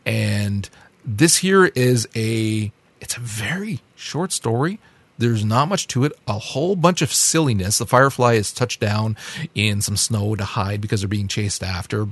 [0.06, 0.70] And
[1.04, 4.80] this here is a it's a very short story.
[5.18, 6.14] There's not much to it.
[6.28, 7.78] A whole bunch of silliness.
[7.78, 9.18] The Firefly is touched down
[9.54, 12.08] in some snow to hide because they're being chased after.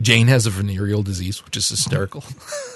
[0.00, 2.22] Jayne has a venereal disease, which is hysterical.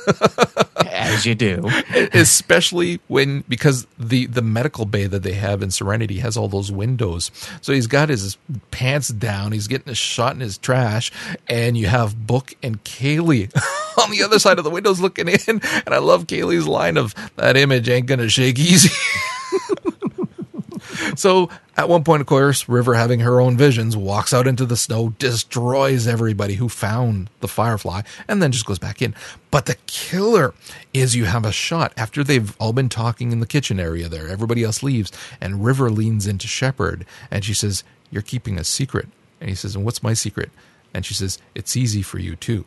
[0.86, 1.68] As you do.
[2.12, 6.72] Especially when because the the medical bay that they have in Serenity has all those
[6.72, 7.30] windows.
[7.60, 8.36] So he's got his
[8.70, 11.12] pants down, he's getting a shot in his trash,
[11.48, 13.54] and you have Book and Kaylee
[14.02, 15.60] on the other side of the windows looking in.
[15.86, 18.90] And I love Kaylee's line of that image ain't gonna shake easy.
[21.20, 24.76] so at one point, of course, River, having her own visions, walks out into the
[24.76, 29.14] snow, destroys everybody who found the firefly, and then just goes back in.
[29.50, 30.54] But the killer
[30.94, 34.28] is you have a shot after they've all been talking in the kitchen area there.
[34.28, 39.06] Everybody else leaves, and River leans into Shepherd, and she says, You're keeping a secret.
[39.42, 40.50] And he says, And what's my secret?
[40.94, 42.64] And she says, It's easy for you, too.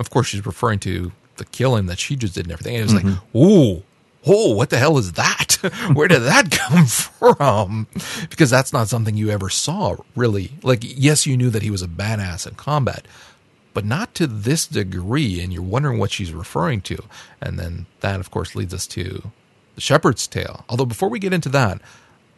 [0.00, 2.74] Of course, she's referring to the killing that she just did and everything.
[2.74, 3.08] And it was mm-hmm.
[3.08, 3.84] like, Ooh
[4.26, 5.58] oh, what the hell is that?
[5.94, 7.86] Where did that come from?
[8.30, 10.52] Because that's not something you ever saw, really.
[10.62, 13.06] Like, yes, you knew that he was a badass in combat,
[13.74, 15.40] but not to this degree.
[15.40, 17.02] And you're wondering what she's referring to.
[17.40, 19.30] And then that, of course, leads us to
[19.74, 20.64] the Shepherd's Tale.
[20.68, 21.80] Although, before we get into that,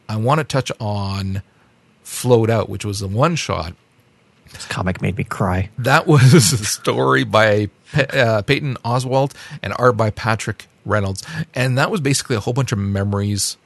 [0.09, 1.43] I want to touch on
[2.03, 3.75] Float Out, which was the one shot.
[4.55, 5.69] This comic made me cry.
[5.79, 11.23] That was a story by uh, Patton Oswalt and art by Patrick Reynolds,
[11.55, 13.57] and that was basically a whole bunch of memories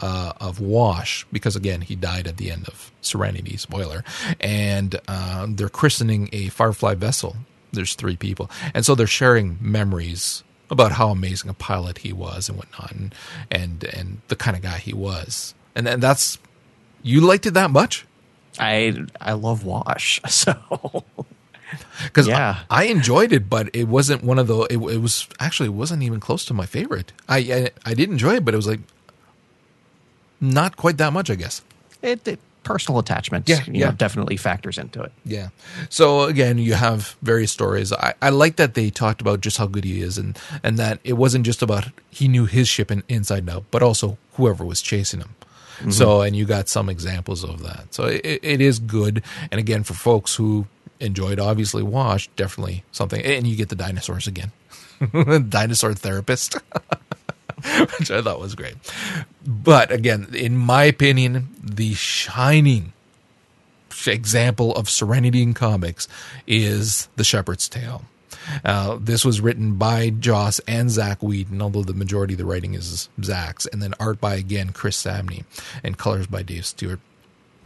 [0.00, 3.56] uh, of Wash because again he died at the end of Serenity.
[3.56, 4.04] Spoiler,
[4.40, 7.36] and uh, they're christening a Firefly vessel.
[7.72, 12.48] There's three people, and so they're sharing memories about how amazing a pilot he was
[12.48, 13.14] and whatnot, and
[13.50, 15.54] and, and the kind of guy he was.
[15.74, 16.38] And then that's
[17.02, 18.06] you liked it that much.
[18.58, 20.54] I I love Wash so
[22.04, 22.60] because yeah.
[22.70, 24.60] I, I, enjoyed it, but it wasn't one of the.
[24.70, 27.12] It, it, was actually it wasn't even close to my favorite.
[27.28, 28.80] I, I, I did enjoy it, but it was like
[30.40, 31.62] not quite that much, I guess.
[32.00, 33.86] It, it personal attachment, yeah, yeah.
[33.86, 35.12] Know, definitely factors into it.
[35.24, 35.48] Yeah.
[35.88, 37.92] So again, you have various stories.
[37.92, 41.00] I, I like that they talked about just how good he is, and and that
[41.02, 44.64] it wasn't just about he knew his ship in, inside and out, but also whoever
[44.64, 45.34] was chasing him.
[45.78, 45.90] Mm-hmm.
[45.90, 47.94] So, and you got some examples of that.
[47.94, 49.22] So it, it is good.
[49.50, 50.66] And again, for folks who
[51.00, 53.22] enjoyed obviously Wash, definitely something.
[53.22, 54.52] And you get the dinosaurs again,
[55.48, 56.54] dinosaur therapist,
[57.98, 58.74] which I thought was great.
[59.46, 62.92] But again, in my opinion, the shining
[64.06, 66.08] example of serenity in comics
[66.46, 68.02] is The Shepherd's Tale.
[68.64, 72.74] Uh, this was written by Joss and Zack Whedon, although the majority of the writing
[72.74, 75.44] is Zack's, and then art by again Chris Samnee,
[75.82, 77.00] and colors by Dave Stewart.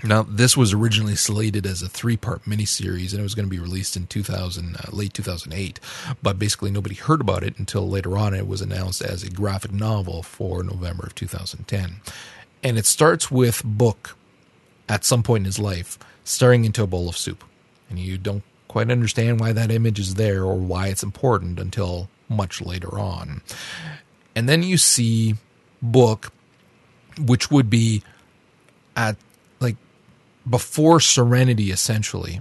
[0.05, 3.61] Now, this was originally slated as a three-part miniseries, and it was going to be
[3.61, 5.79] released in 2000, uh, late 2008.
[6.21, 8.35] But basically, nobody heard about it until later on.
[8.35, 12.01] It was announced as a graphic novel for November of 2010,
[12.65, 14.17] and it starts with Book
[14.89, 17.45] at some point in his life staring into a bowl of soup,
[17.89, 18.43] and you don't
[18.73, 23.43] quite understand why that image is there or why it's important until much later on.
[24.35, 25.35] And then you see
[25.83, 26.33] Book,
[27.21, 28.03] which would be
[28.97, 29.17] at
[29.61, 29.77] like
[30.49, 32.41] before Serenity, essentially.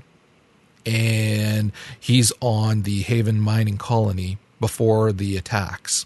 [0.85, 6.05] And he's on the Haven mining colony before the attacks.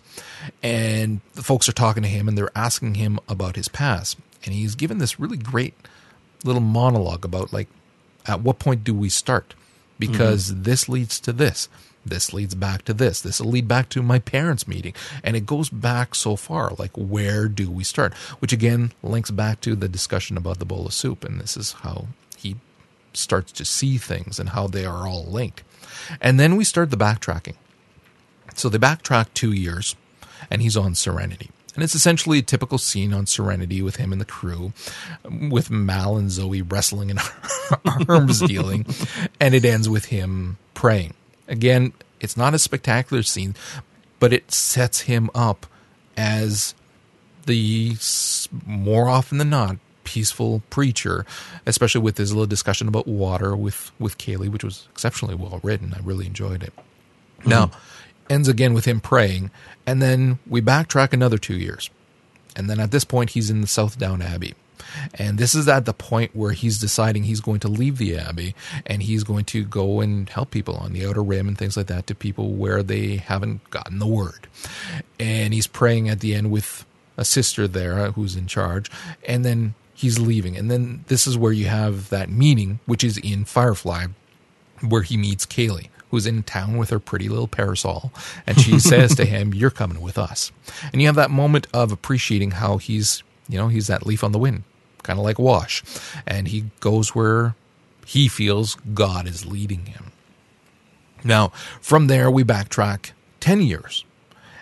[0.63, 4.17] And the folks are talking to him and they're asking him about his past.
[4.43, 5.75] And he's given this really great
[6.43, 7.67] little monologue about, like,
[8.25, 9.53] at what point do we start?
[9.97, 10.63] Because mm-hmm.
[10.63, 11.69] this leads to this
[12.05, 14.93] this leads back to this this will lead back to my parents meeting.
[15.23, 18.13] And it goes back so far like where do we start?
[18.39, 21.73] Which again links back to the discussion about the bowl of soup and this is
[21.73, 22.57] how he
[23.13, 25.63] starts to see things and how they are all linked.
[26.21, 27.55] And then we start the backtracking.
[28.53, 29.95] So they backtrack two years
[30.51, 34.19] and he's on serenity and it's essentially a typical scene on Serenity with him and
[34.19, 34.73] the crew,
[35.29, 37.19] with Mal and Zoe wrestling and
[38.09, 38.85] arms dealing.
[39.39, 41.13] And it ends with him praying
[41.47, 43.55] Again, it's not a spectacular scene,
[44.19, 45.65] but it sets him up
[46.17, 46.73] as
[47.45, 47.95] the
[48.65, 51.25] more often than not peaceful preacher,
[51.65, 55.93] especially with his little discussion about water with with Kaylee, which was exceptionally well written.
[55.93, 56.73] I really enjoyed it.
[57.45, 57.69] Now,
[58.29, 59.51] ends again with him praying,
[59.85, 61.89] and then we backtrack another two years.
[62.55, 64.55] And then at this point, he's in the South Down Abbey.
[65.15, 68.55] And this is at the point where he's deciding he's going to leave the Abbey
[68.85, 71.87] and he's going to go and help people on the Outer Rim and things like
[71.87, 74.47] that to people where they haven't gotten the word.
[75.19, 76.85] And he's praying at the end with
[77.17, 78.89] a sister there who's in charge.
[79.27, 80.55] And then he's leaving.
[80.57, 84.07] And then this is where you have that meeting, which is in Firefly,
[84.87, 88.11] where he meets Kaylee, who's in town with her pretty little parasol.
[88.45, 90.51] And she says to him, You're coming with us.
[90.91, 94.31] And you have that moment of appreciating how he's, you know, he's that leaf on
[94.31, 94.63] the wind,
[95.03, 95.83] kind of like Wash.
[96.25, 97.55] And he goes where
[98.05, 100.11] he feels God is leading him.
[101.23, 101.49] Now,
[101.81, 104.05] from there, we backtrack 10 years.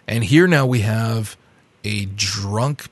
[0.08, 1.38] And here now we have
[1.84, 2.88] a drunk,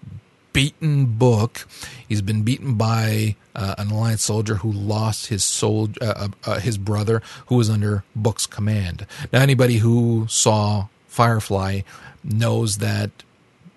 [0.54, 1.68] beaten book.
[2.08, 6.78] He's been beaten by uh, an alliance soldier who lost his soul, uh, uh, his
[6.78, 9.06] brother, who was under Book's command.
[9.32, 11.82] Now, anybody who saw Firefly
[12.24, 13.12] knows that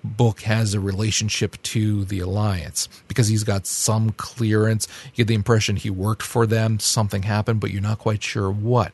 [0.05, 4.87] Book has a relationship to the alliance because he's got some clearance.
[5.07, 6.79] You get the impression he worked for them.
[6.79, 8.93] Something happened, but you're not quite sure what.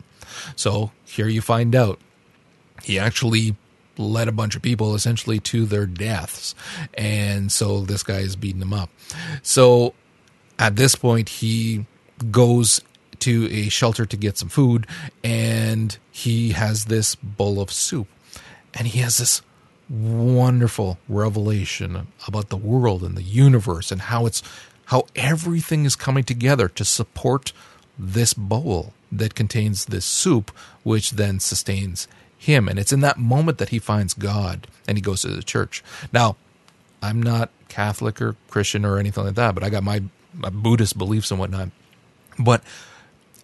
[0.54, 1.98] So here you find out
[2.84, 3.56] he actually
[4.00, 6.54] led a bunch of people essentially to their deaths.
[6.94, 8.90] And so this guy is beating them up.
[9.42, 9.94] So
[10.58, 11.86] at this point, he
[12.30, 12.80] goes
[13.20, 14.86] to a shelter to get some food
[15.22, 18.08] and he has this bowl of soup.
[18.74, 19.42] And he has this
[19.88, 24.42] wonderful revelation about the world and the universe and how it's
[24.86, 27.52] how everything is coming together to support
[27.98, 30.52] this bowl that contains this soup
[30.84, 32.06] which then sustains
[32.40, 32.68] him.
[32.68, 35.84] And it's in that moment that he finds god and he goes to the church.
[36.12, 36.36] Now
[37.02, 40.02] i'm not catholic or christian or anything like that but i got my,
[40.34, 41.70] my buddhist beliefs and whatnot.
[42.38, 42.62] But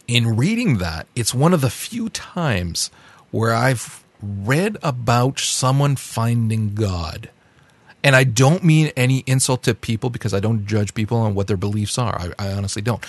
[0.06, 2.90] in reading that it's one of the few times
[3.30, 7.30] where i've read about someone finding god.
[8.02, 11.48] And I don't mean any insult to people because I don't judge people on what
[11.48, 12.32] their beliefs are.
[12.38, 13.04] I, I honestly don't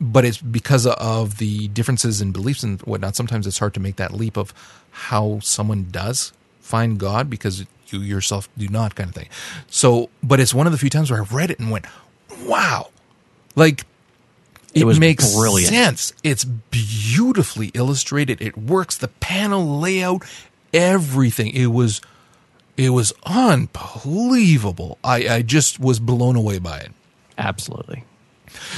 [0.00, 3.16] but it's because of the differences in beliefs and whatnot.
[3.16, 4.52] Sometimes it's hard to make that leap of
[4.90, 9.28] how someone does find God because you yourself do not, kind of thing.
[9.68, 11.84] So, but it's one of the few times where I read it and went,
[12.44, 12.90] "Wow!"
[13.54, 13.84] Like
[14.74, 15.72] it, It was makes brilliant.
[15.72, 16.12] sense.
[16.24, 18.40] It's beautifully illustrated.
[18.42, 18.96] It works.
[18.96, 20.24] The panel layout,
[20.72, 21.52] everything.
[21.52, 22.00] It was,
[22.76, 24.98] it was unbelievable.
[25.04, 26.92] I, I just was blown away by it.
[27.38, 28.02] Absolutely.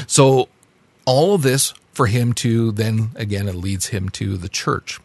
[0.06, 0.48] So
[1.06, 5.00] all of this for him to then again it leads him to the church.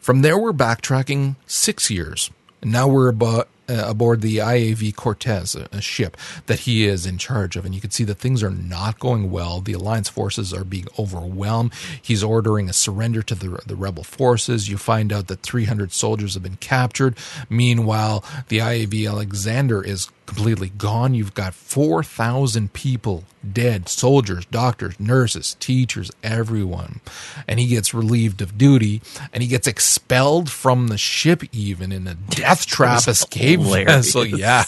[0.00, 2.30] From there we're backtracking 6 years.
[2.62, 7.18] Now we're about uh, aboard the IAV Cortez, a, a ship that he is in
[7.18, 7.64] charge of.
[7.64, 9.60] And you can see that things are not going well.
[9.60, 11.72] The Alliance forces are being overwhelmed.
[12.00, 14.68] He's ordering a surrender to the, the rebel forces.
[14.68, 17.16] You find out that 300 soldiers have been captured.
[17.48, 21.14] Meanwhile, the IAV Alexander is completely gone.
[21.14, 27.00] You've got 4,000 people dead soldiers, doctors, nurses, teachers, everyone.
[27.46, 32.06] And he gets relieved of duty and he gets expelled from the ship, even in
[32.06, 34.12] a death trap escape hilarious.
[34.12, 34.26] vessel.
[34.26, 34.64] Yeah.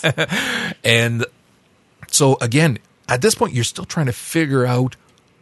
[0.84, 1.24] and
[2.08, 4.96] so, again, at this point, you're still trying to figure out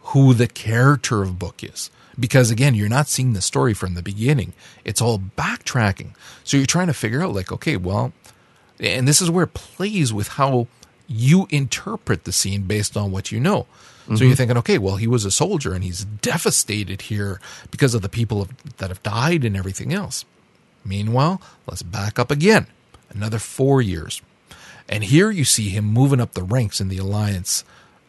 [0.09, 1.90] who the character of book is.
[2.18, 4.53] Because again, you're not seeing the story from the beginning.
[4.85, 6.14] It's all backtracking.
[6.44, 8.12] So you're trying to figure out, like, okay, well,
[8.80, 10.66] and this is where it plays with how
[11.06, 13.66] you interpret the scene based on what you know.
[14.16, 18.02] So you're thinking, okay, well, he was a soldier and he's devastated here because of
[18.02, 20.26] the people that have died and everything else.
[20.84, 22.66] Meanwhile, let's back up again,
[23.08, 24.20] another four years.
[24.90, 27.64] And here you see him moving up the ranks in the Alliance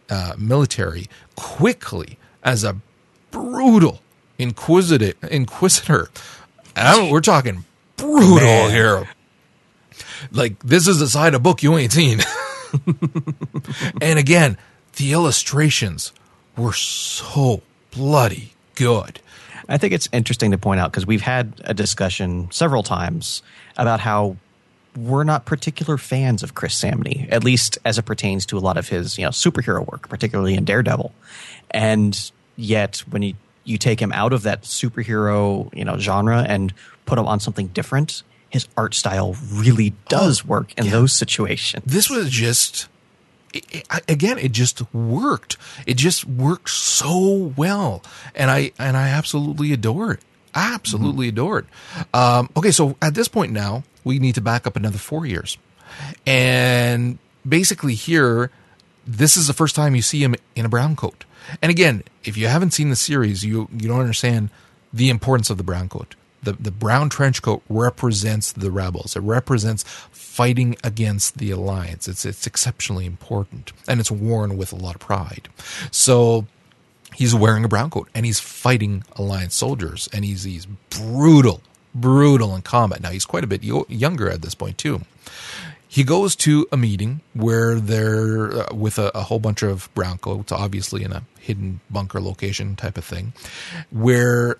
[0.09, 2.81] uh, military quickly as a
[3.31, 4.01] brutal
[4.37, 5.13] inquisitor.
[5.31, 6.09] inquisitor.
[6.75, 7.63] We're talking
[7.95, 8.71] brutal Man.
[8.71, 9.09] here.
[10.31, 12.19] Like, this is the side of book you ain't seen.
[14.01, 14.57] and again,
[14.97, 16.11] the illustrations
[16.57, 19.19] were so bloody good.
[19.67, 23.41] I think it's interesting to point out because we've had a discussion several times
[23.77, 24.37] about how
[24.95, 28.77] we're not particular fans of Chris Samnee, at least as it pertains to a lot
[28.77, 31.13] of his you know superhero work, particularly in Daredevil.
[31.71, 33.33] And yet, when you
[33.63, 36.73] you take him out of that superhero you know genre and
[37.05, 41.83] put him on something different, his art style really does work in those situations.
[41.85, 42.87] this was just
[43.53, 48.01] it, it- again it just worked it just worked so well
[48.33, 50.19] and i and i absolutely adore it
[50.57, 51.67] absolutely adored.
[52.13, 55.57] Um, okay, so at this point now, we need to back up another four years.
[56.25, 57.17] And
[57.47, 58.51] basically, here,
[59.05, 61.25] this is the first time you see him in a brown coat.
[61.61, 64.49] And again, if you haven't seen the series, you, you don't understand
[64.93, 66.15] the importance of the brown coat.
[66.45, 69.15] The, the brown trench coat represents the rebels.
[69.15, 72.07] It represents fighting against the alliance.
[72.07, 75.49] It's it's exceptionally important, and it's worn with a lot of pride.
[75.91, 76.45] So
[77.15, 81.61] he's wearing a brown coat and he's fighting alliance soldiers, and he's he's brutal,
[81.93, 83.01] brutal in combat.
[83.01, 85.01] Now he's quite a bit younger at this point too.
[85.87, 90.17] He goes to a meeting where they're uh, with a, a whole bunch of brown
[90.17, 93.31] coats, obviously in a hidden bunker location type of thing,
[93.91, 94.57] where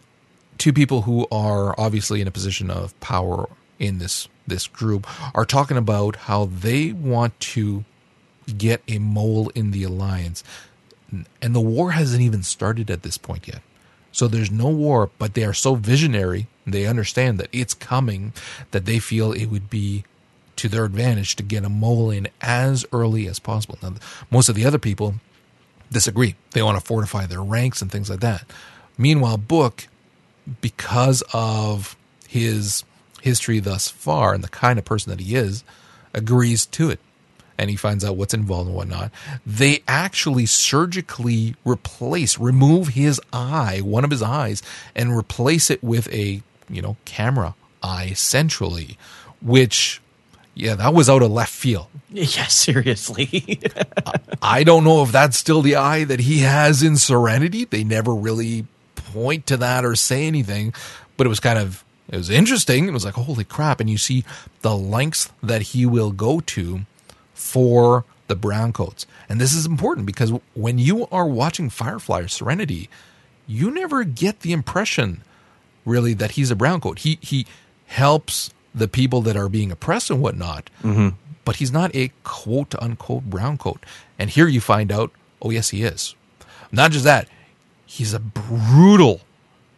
[0.58, 3.47] two people who are obviously in a position of power
[3.80, 7.84] in this this group are talking about how they want to
[8.58, 10.43] get a mole in the alliance.
[11.41, 13.62] And the war hasn't even started at this point yet.
[14.12, 18.34] So there's no war but they are so visionary they understand that it's coming
[18.72, 20.03] that they feel it would be
[20.56, 23.78] to their advantage to get a mole in as early as possible.
[23.82, 23.95] Now
[24.32, 25.16] most of the other people
[25.91, 26.36] disagree.
[26.51, 28.45] They want to fortify their ranks and things like that.
[28.97, 29.88] Meanwhile book
[30.62, 31.96] because of
[32.28, 32.84] his
[33.22, 35.64] history thus far and the kind of person that he is,
[36.14, 37.00] agrees to it.
[37.58, 39.12] And he finds out what's involved and whatnot.
[39.46, 44.62] They actually surgically replace, remove his eye, one of his eyes,
[44.93, 48.98] and replace it with a, you know, camera eye centrally,
[49.41, 50.02] which
[50.56, 51.88] yeah, that was out of left field.
[52.16, 53.60] Yeah, seriously.
[54.41, 57.66] I don't know if that's still the eye that he has in Serenity.
[57.66, 58.68] They never really
[59.16, 60.74] point to that or say anything,
[61.16, 62.88] but it was kind of it was interesting.
[62.88, 64.26] It was like holy crap, and you see
[64.61, 66.82] the lengths that he will go to
[67.34, 69.05] for the brown coats.
[69.30, 72.89] And this is important because when you are watching Firefly or Serenity,
[73.47, 75.22] you never get the impression
[75.86, 76.99] really that he's a brown coat.
[76.99, 77.45] He he
[77.88, 81.09] helps the people that are being oppressed and whatnot, mm-hmm.
[81.45, 83.84] but he's not a quote unquote brown coat.
[84.20, 85.11] And here you find out,
[85.41, 86.16] oh yes, he is.
[86.72, 87.30] Not just that,
[87.86, 89.22] he's a brutal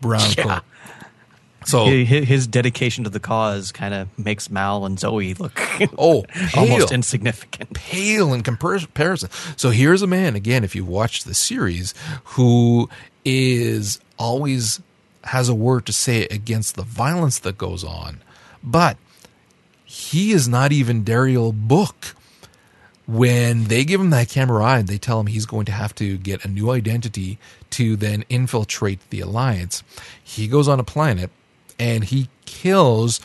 [0.02, 0.44] brown yeah.
[0.44, 0.64] coat.
[1.66, 5.60] So his dedication to the cause kind of makes Mal and Zoe look
[5.98, 6.24] oh
[6.56, 9.30] almost insignificant, pale in comparison.
[9.58, 11.94] So here's a man again, if you watch the series,
[12.24, 12.90] who
[13.26, 14.82] is always
[15.26, 18.22] has a word to say against the violence that goes on,
[18.64, 18.96] but
[19.84, 22.16] he is not even Derrial Book
[23.08, 26.18] when they give him that camera eye they tell him he's going to have to
[26.18, 27.40] get a new identity
[27.72, 29.84] to then infiltrate the alliance,
[30.22, 31.32] he goes on a planet
[31.80, 33.20] and he kills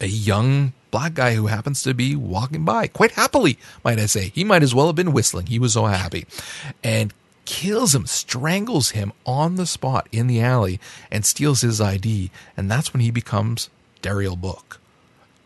[0.00, 4.30] a young black guy who happens to be walking by quite happily, might I say.
[4.34, 5.46] He might as well have been whistling.
[5.46, 6.26] He was so happy.
[6.82, 7.12] And
[7.44, 10.80] kills him, strangles him on the spot in the alley,
[11.10, 12.30] and steals his ID.
[12.56, 13.68] And that's when he becomes
[14.00, 14.80] Derrial Book.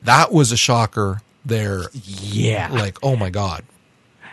[0.03, 1.85] That was a shocker there.
[1.93, 2.71] Yeah.
[2.73, 3.65] Like, oh my God.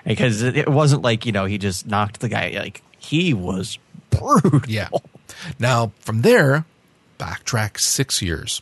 [0.05, 2.53] Because it wasn't like, you know, he just knocked the guy.
[2.57, 3.77] Like, he was
[4.09, 4.61] brutal.
[4.67, 4.89] Yeah.
[5.59, 6.65] Now, from there,
[7.19, 8.61] backtrack six years.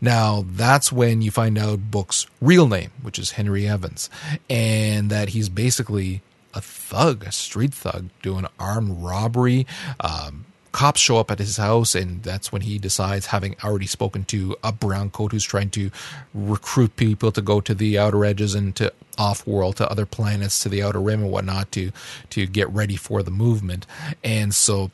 [0.00, 4.10] Now, that's when you find out Book's real name, which is Henry Evans,
[4.50, 6.22] and that he's basically
[6.54, 9.66] a thug, a street thug, doing armed robbery,
[10.00, 10.46] um,
[10.78, 14.54] cops show up at his house, and that's when he decides, having already spoken to
[14.62, 15.90] a brown coat who's trying to
[16.32, 20.62] recruit people to go to the outer edges and to off world, to other planets,
[20.62, 21.90] to the outer rim and whatnot, to
[22.30, 23.86] to get ready for the movement.
[24.22, 24.92] And so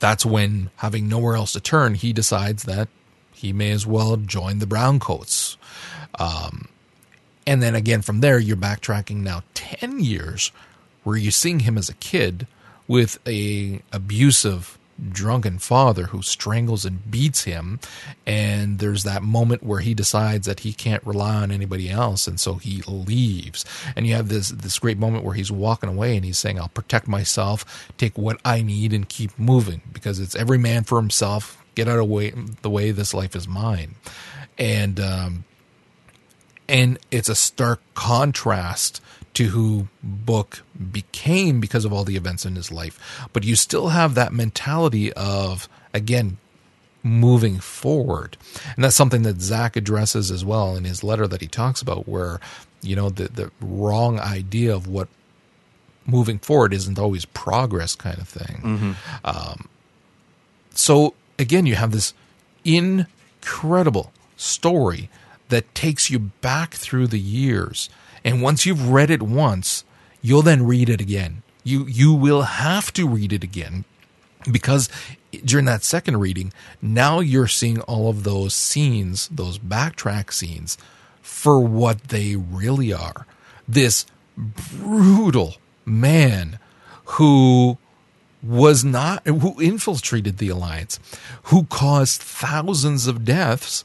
[0.00, 2.88] that's when, having nowhere else to turn, he decides that
[3.32, 5.56] he may as well join the browncoats.
[6.18, 6.66] Um,
[7.46, 10.50] and then again, from there, you're backtracking now ten years,
[11.04, 12.48] where you're seeing him as a kid
[12.88, 14.78] with a abusive
[15.08, 17.80] drunken father who strangles and beats him
[18.26, 22.38] and there's that moment where he decides that he can't rely on anybody else and
[22.38, 23.64] so he leaves.
[23.96, 26.68] And you have this this great moment where he's walking away and he's saying I'll
[26.68, 31.62] protect myself take what I need and keep moving because it's every man for himself.
[31.74, 32.32] Get out of way
[32.62, 33.94] the way this life is mine.
[34.58, 35.44] And um
[36.68, 39.00] and it's a stark contrast
[39.34, 40.62] to who Book
[40.92, 43.28] became because of all the events in his life.
[43.32, 46.38] But you still have that mentality of, again,
[47.02, 48.36] moving forward.
[48.74, 52.08] And that's something that Zack addresses as well in his letter that he talks about,
[52.08, 52.40] where,
[52.82, 55.08] you know, the, the wrong idea of what
[56.06, 58.60] moving forward isn't always progress kind of thing.
[58.62, 58.92] Mm-hmm.
[59.24, 59.68] Um,
[60.74, 62.14] so, again, you have this
[62.64, 65.08] incredible story
[65.50, 67.88] that takes you back through the years
[68.24, 69.84] and once you've read it once,
[70.22, 71.42] you'll then read it again.
[71.64, 73.84] You you will have to read it again
[74.50, 74.88] because
[75.44, 80.78] during that second reading, now you're seeing all of those scenes, those backtrack scenes,
[81.20, 83.26] for what they really are.
[83.68, 84.06] This
[84.36, 86.58] brutal man
[87.04, 87.78] who
[88.42, 90.98] was not, who infiltrated the Alliance,
[91.44, 93.84] who caused thousands of deaths,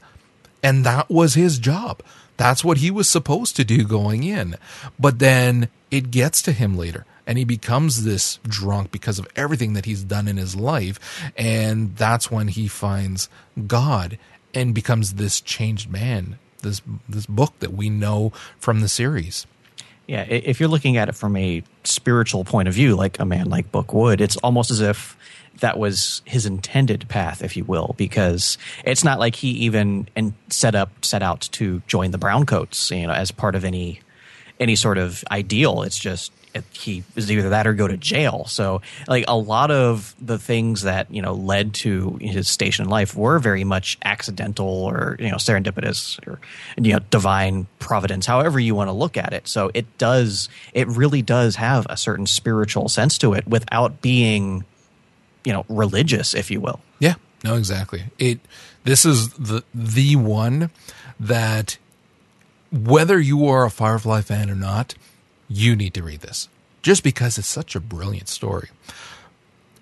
[0.63, 2.01] and that was his job.
[2.37, 4.55] That's what he was supposed to do going in.
[4.99, 9.73] But then it gets to him later and he becomes this drunk because of everything
[9.73, 10.99] that he's done in his life
[11.37, 13.29] and that's when he finds
[13.67, 14.17] god
[14.53, 19.47] and becomes this changed man this this book that we know from the series
[20.07, 23.49] Yeah, if you're looking at it from a spiritual point of view, like a man
[23.49, 25.17] like Book would, it's almost as if
[25.59, 30.33] that was his intended path, if you will, because it's not like he even and
[30.49, 34.01] set up set out to join the Browncoats, you know, as part of any
[34.59, 35.83] any sort of ideal.
[35.83, 38.45] It's just it, he is either that or go to jail.
[38.45, 42.89] So, like a lot of the things that you know led to his station in
[42.89, 46.39] life were very much accidental or you know serendipitous or
[46.77, 49.47] you know divine providence, however you want to look at it.
[49.47, 54.63] So it does, it really does have a certain spiritual sense to it without being,
[55.45, 56.79] you know, religious, if you will.
[56.99, 58.03] Yeah, no, exactly.
[58.19, 58.39] It.
[58.83, 60.69] This is the the one
[61.19, 61.77] that
[62.71, 64.95] whether you are a Firefly fan or not,
[65.47, 66.49] you need to read this
[66.81, 68.69] just because it's such a brilliant story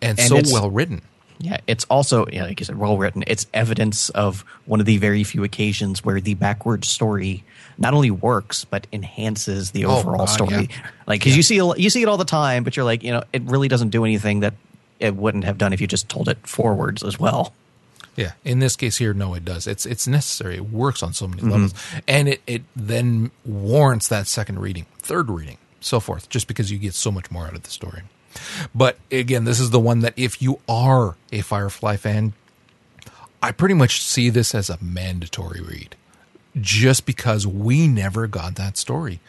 [0.01, 1.01] and, And so well written.
[1.39, 3.23] Yeah, it's also, you know, like you said, well written.
[3.27, 7.43] It's evidence of one of the very few occasions where the backward story
[7.77, 10.67] not only works but enhances the Oh, overall God, story.
[10.69, 10.89] yeah.
[11.07, 13.23] Like, because you see, you see it all the time, but you're like, you know,
[13.33, 14.53] it really doesn't do anything that
[15.03, 17.53] it wouldn't have done if you just told it forwards as well.
[18.15, 19.65] Yeah, in this case here, no, it does.
[19.67, 20.55] It's it's necessary.
[20.55, 21.51] It works on so many Mm-hmm.
[21.51, 21.73] levels,
[22.07, 26.77] and it it then warrants that second reading, third reading, so forth, just because you
[26.77, 28.03] get so much more out of the story.
[28.73, 32.33] But again, this is the one that if you are a Firefly fan,
[33.41, 35.95] I pretty much see this as a mandatory read,
[36.59, 39.19] just because we never got that story,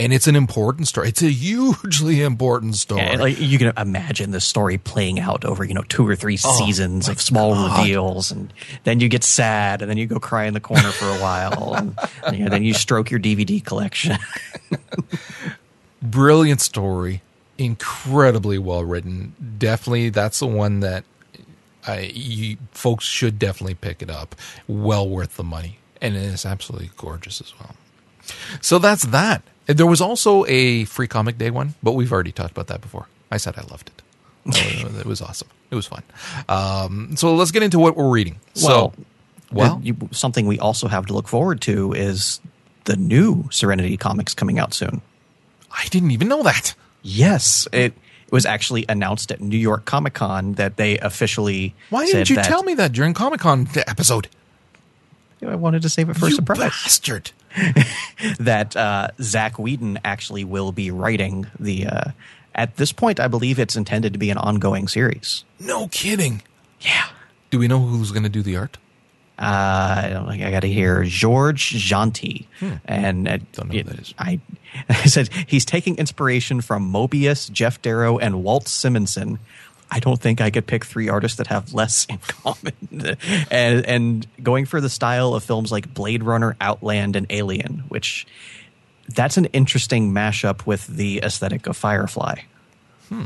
[0.00, 1.08] and it's an important story.
[1.08, 3.02] It's a hugely important story.
[3.02, 6.38] Yeah, like you can imagine the story playing out over you know two or three
[6.42, 8.52] oh seasons of small reveals, and
[8.84, 11.74] then you get sad, and then you go cry in the corner for a while,
[11.74, 11.98] and
[12.32, 14.16] you know, then you stroke your DVD collection.
[16.02, 17.20] brilliant story
[17.58, 21.04] incredibly well written definitely that's the one that
[21.86, 24.34] I, you, folks should definitely pick it up
[24.66, 27.74] well worth the money and it is absolutely gorgeous as well
[28.62, 32.32] so that's that And there was also a free comic day one but we've already
[32.32, 33.06] talked about that before.
[33.30, 34.02] I said i loved it.
[35.00, 35.48] It was awesome.
[35.70, 36.02] It was fun.
[36.48, 38.40] Um, so let's get into what we're reading.
[38.54, 38.92] So
[39.52, 42.40] well you, something we also have to look forward to is
[42.84, 45.02] the new Serenity comics coming out soon.
[45.70, 46.74] i didn't even know that.
[47.02, 47.94] Yes, it
[48.30, 51.74] was actually announced at New York Comic Con that they officially.
[51.90, 54.28] why didn't you that- tell me that during comic-con episode?
[55.46, 56.58] I wanted to save it for a surprise.
[56.58, 57.30] bastard
[58.38, 61.86] that uh, Zack Whedon actually will be writing the.
[61.86, 62.10] Uh,
[62.54, 65.44] at this point, I believe it's intended to be an ongoing series.
[65.60, 66.42] no kidding
[66.80, 67.08] Yeah.
[67.50, 68.76] Do we know who's going to do the art?
[69.38, 70.46] Uh, I don't know.
[70.46, 72.46] I got to hear Georges Jeanty,
[72.84, 73.44] and uh, Hmm.
[73.52, 74.14] Don't know who that is.
[74.18, 74.40] I,
[74.88, 79.38] I said he's taking inspiration from Moebius, Geof Darrow, and Walt Simonson.
[79.90, 83.16] I don't think I could pick three artists that have less in common,
[83.50, 88.26] and and going for the style of films like Blade Runner, Outland, and Alien, which
[89.08, 92.40] that's an interesting mashup with the aesthetic of Firefly.
[93.08, 93.24] Hmm.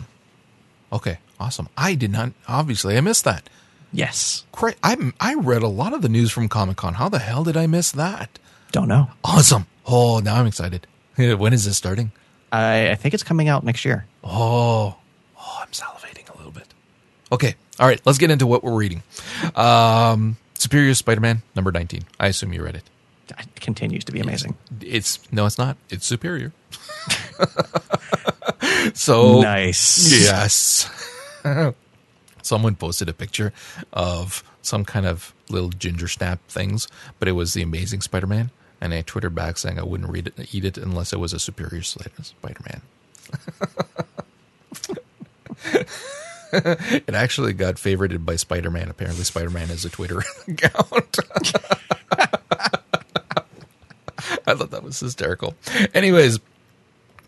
[0.93, 1.69] Okay, awesome.
[1.77, 2.33] I did not.
[2.49, 3.49] Obviously, I missed that.
[3.93, 6.95] Yes, Cra- I I read a lot of the news from Comic Con.
[6.95, 8.39] How the hell did I miss that?
[8.75, 9.09] don't know.
[9.23, 9.67] Awesome.
[9.87, 10.87] Oh, now I'm excited.
[11.17, 12.11] when is this starting?
[12.51, 14.05] I, I think it's coming out next year.
[14.25, 14.97] Oh,
[15.39, 16.75] oh, I'm salivating a little bit.
[17.35, 18.01] Okay, all right.
[18.05, 19.03] Let's get into what we're reading.
[19.57, 22.05] Um, Superior Spider-Man number 19.
[22.21, 22.85] I assume you read it.
[23.29, 24.55] It continues to be amazing.
[24.81, 25.77] It's no, it's not.
[25.91, 26.53] It's Superior.
[28.95, 30.13] so Nice.
[30.23, 30.89] Yes.
[32.43, 33.53] Someone posted a picture
[33.93, 36.87] of some kind of little ginger snap things,
[37.19, 40.55] but it was the Amazing Spider-Man, and I twittered back saying I wouldn't read it,
[40.55, 42.83] eat it unless it was a superior Spider-Man.
[47.07, 48.89] it actually got favorited by Spider-Man.
[48.89, 51.19] Apparently, Spider-Man has a Twitter account.
[54.47, 55.55] I thought that was hysterical.
[55.95, 56.39] Anyways,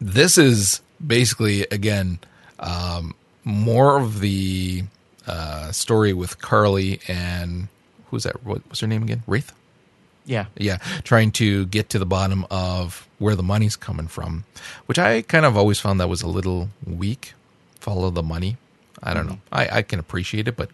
[0.01, 2.19] this is basically again
[2.59, 3.15] um,
[3.45, 4.85] more of the
[5.27, 7.69] uh, story with Carly and
[8.11, 8.45] who's that?
[8.45, 9.23] What was her name again?
[9.27, 9.53] Wraith.
[10.25, 10.47] Yeah.
[10.57, 14.45] Yeah, trying to get to the bottom of where the money's coming from,
[14.87, 17.33] which I kind of always found that was a little weak.
[17.81, 18.57] Follow the money.
[19.03, 19.39] I don't know.
[19.53, 20.71] I, I can appreciate it, but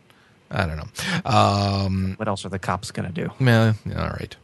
[0.50, 1.30] I don't know.
[1.30, 3.30] Um, What else are the cops going to do?
[3.40, 4.34] yeah, all right.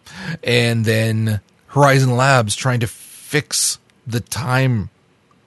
[0.43, 4.91] And then Horizon Labs trying to fix the time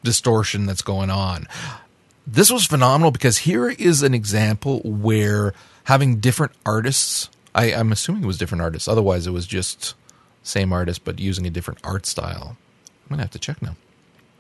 [0.04, 1.48] distortion that's going on.
[2.28, 5.54] This was phenomenal because here is an example where
[5.86, 9.96] having different artists, I, I'm assuming it was different artists, otherwise it was just
[10.44, 12.56] same artist but using a different art style.
[13.04, 13.76] I'm gonna have to check now.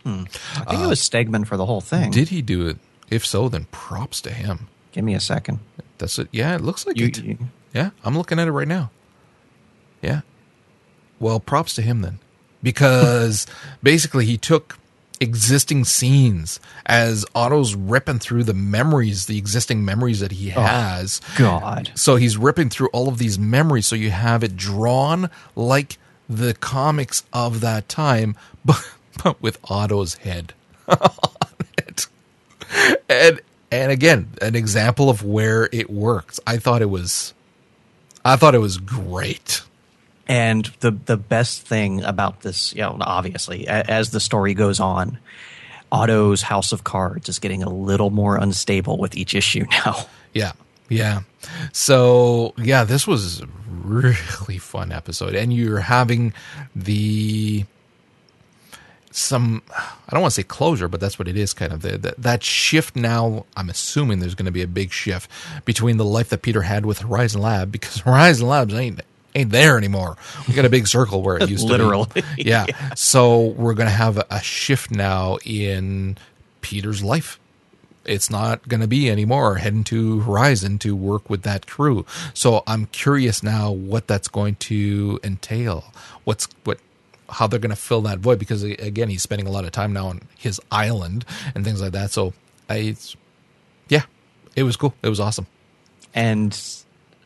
[0.05, 0.25] I
[0.67, 2.09] think it was Stegman for the whole thing.
[2.11, 2.77] Did he do it?
[3.11, 4.67] If so, then props to him.
[4.93, 5.59] Give me a second.
[5.99, 6.29] That's it.
[6.31, 7.17] Yeah, it looks like You, it.
[7.23, 7.37] you-
[7.75, 8.89] Yeah, I'm looking at it right now.
[10.01, 10.21] Yeah.
[11.19, 12.19] Well, props to him then.
[12.63, 13.45] Because
[13.83, 14.77] basically he took
[15.19, 21.21] existing scenes as Otto's ripping through the memories, the existing memories that he oh, has.
[21.37, 21.91] God.
[21.95, 26.53] So he's ripping through all of these memories so you have it drawn like the
[26.55, 28.35] comics of that time,
[28.65, 28.83] but,
[29.23, 30.53] but with Otto's head
[30.87, 30.97] on
[31.77, 32.07] it.
[33.09, 33.41] And
[33.71, 36.39] and again, an example of where it works.
[36.45, 37.33] I thought it was
[38.23, 39.61] I thought it was great.
[40.27, 45.19] And the the best thing about this, you know, obviously, as the story goes on,
[45.91, 50.05] Otto's House of Cards is getting a little more unstable with each issue now.
[50.33, 50.53] Yeah.
[50.89, 51.21] Yeah.
[51.71, 53.47] So, yeah, this was a
[53.83, 55.35] really fun episode.
[55.35, 56.33] And you're having
[56.75, 57.65] the
[59.11, 61.97] some I don't want to say closure, but that's what it is kind of the,
[61.97, 63.45] the, that shift now.
[63.55, 65.29] I'm assuming there's going to be a big shift
[65.65, 69.01] between the life that Peter had with Horizon Lab because Horizon Labs ain't
[69.33, 70.17] ain't there anymore.
[70.47, 72.05] We got a big circle where it used Literally.
[72.05, 72.23] to be.
[72.49, 72.65] Yeah.
[72.95, 76.17] So we're going to have a, a shift now in
[76.61, 77.39] Peter's life
[78.05, 82.05] it's not going to be anymore heading to Horizon to work with that crew.
[82.33, 85.85] So I'm curious now what that's going to entail.
[86.23, 86.79] What's what
[87.31, 89.93] how they're going to fill that void because again he's spending a lot of time
[89.93, 91.25] now on his island
[91.55, 92.11] and things like that.
[92.11, 92.33] So
[92.69, 93.15] I it's,
[93.87, 94.03] yeah,
[94.55, 94.93] it was cool.
[95.01, 95.47] It was awesome.
[96.13, 96.57] And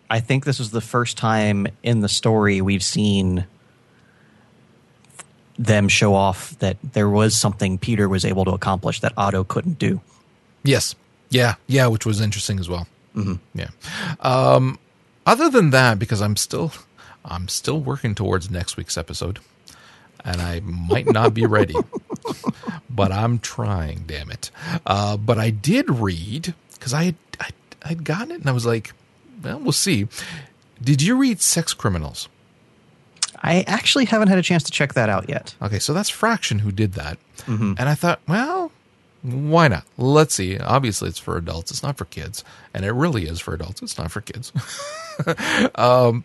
[0.09, 3.45] I think this was the first time in the story we've seen
[5.57, 9.79] them show off that there was something Peter was able to accomplish that Otto couldn't
[9.79, 10.01] do.
[10.63, 10.95] Yes.
[11.29, 11.55] Yeah.
[11.67, 12.87] Yeah, which was interesting as well.
[13.15, 13.35] Mm-hmm.
[13.53, 13.69] Yeah.
[14.19, 14.77] Um,
[15.25, 16.73] other than that, because I'm still,
[17.23, 19.39] I'm still working towards next week's episode,
[20.25, 21.75] and I might not be ready,
[22.89, 24.03] but I'm trying.
[24.07, 24.51] Damn it!
[24.85, 27.49] Uh, but I did read because I had I,
[27.83, 28.93] I'd gotten it, and I was like,
[29.43, 30.07] well, we'll see.
[30.81, 32.27] Did you read Sex Criminals?
[33.41, 35.55] I actually haven't had a chance to check that out yet.
[35.61, 37.17] Okay, so that's Fraction who did that.
[37.77, 38.71] And I thought, well,
[39.21, 39.85] why not?
[39.97, 40.57] Let's see.
[40.57, 41.71] Obviously, it's for adults.
[41.71, 42.43] It's not for kids.
[42.73, 43.81] And it really is for adults.
[43.81, 44.51] It's not for kids.
[45.75, 46.23] um,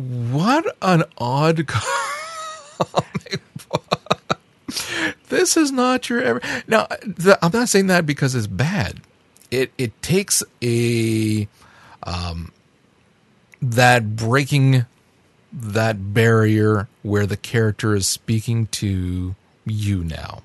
[0.00, 4.38] what an odd comic book.
[5.28, 6.40] This is not your ever.
[6.66, 9.00] Now, the, I'm not saying that because it's bad.
[9.50, 11.48] It it takes a
[12.02, 12.52] um,
[13.60, 14.86] that breaking
[15.52, 19.34] that barrier where the character is speaking to
[19.66, 20.42] you now.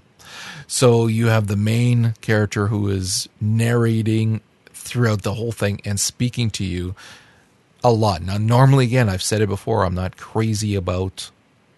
[0.68, 4.42] So you have the main character who is narrating
[4.74, 6.96] throughout the whole thing and speaking to you
[7.86, 8.22] a lot.
[8.22, 11.30] Now, normally, again, I've said it before, I'm not crazy about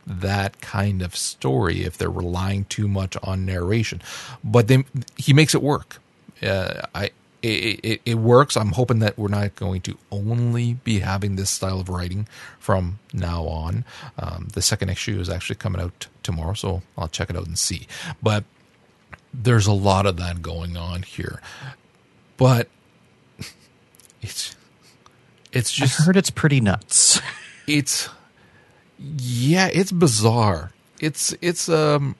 [0.06, 4.02] that kind of story if they're relying too much on narration,
[4.44, 4.86] but then
[5.18, 6.00] he makes it work.
[6.42, 7.12] Uh, I
[7.44, 8.58] it, it, it works.
[8.58, 12.28] I'm hoping that we're not going to only be having this style of writing
[12.60, 13.86] from now on.
[14.18, 17.58] Um, the second issue is actually coming out tomorrow, so I'll check it out and
[17.58, 17.88] see.
[18.24, 18.44] But
[19.34, 21.42] there's a lot of that going on here.
[22.38, 22.70] But
[24.22, 24.57] it's
[25.58, 27.22] it's just I heard it's pretty nuts.
[27.68, 28.10] it's
[29.00, 30.72] yeah it's bizarre.
[31.00, 32.16] It's it's um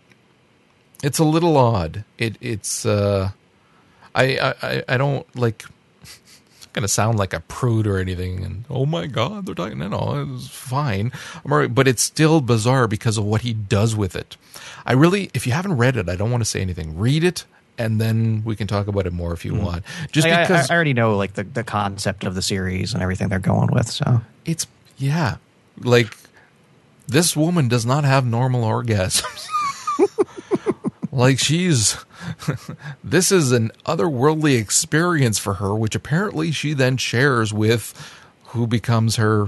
[1.04, 2.04] it's a little odd.
[2.18, 3.32] It it's uh
[4.16, 5.66] i i i don't like
[6.02, 9.88] it's gonna sound like a prude or anything and oh my god they're talking no
[9.88, 11.12] no it's fine.
[11.44, 14.38] Right, but it's still bizarre because of what he does with it.
[14.86, 16.98] I really if you haven't read it i don't want to say anything.
[16.98, 17.46] Read it
[17.78, 19.64] and then we can talk about it more if you hmm.
[19.64, 19.84] want.
[20.12, 23.02] Just I, I- because I, already know like the, the concept of the series and
[23.02, 23.90] everything they're going with.
[23.90, 24.22] So.
[24.46, 24.68] It's
[24.98, 25.38] yeah.
[25.80, 26.16] Like
[27.08, 29.48] this woman does not have normal orgasms.
[31.18, 31.98] Like she's
[33.04, 38.14] this is an otherworldly experience for her which apparently she then shares with
[38.50, 39.48] who becomes her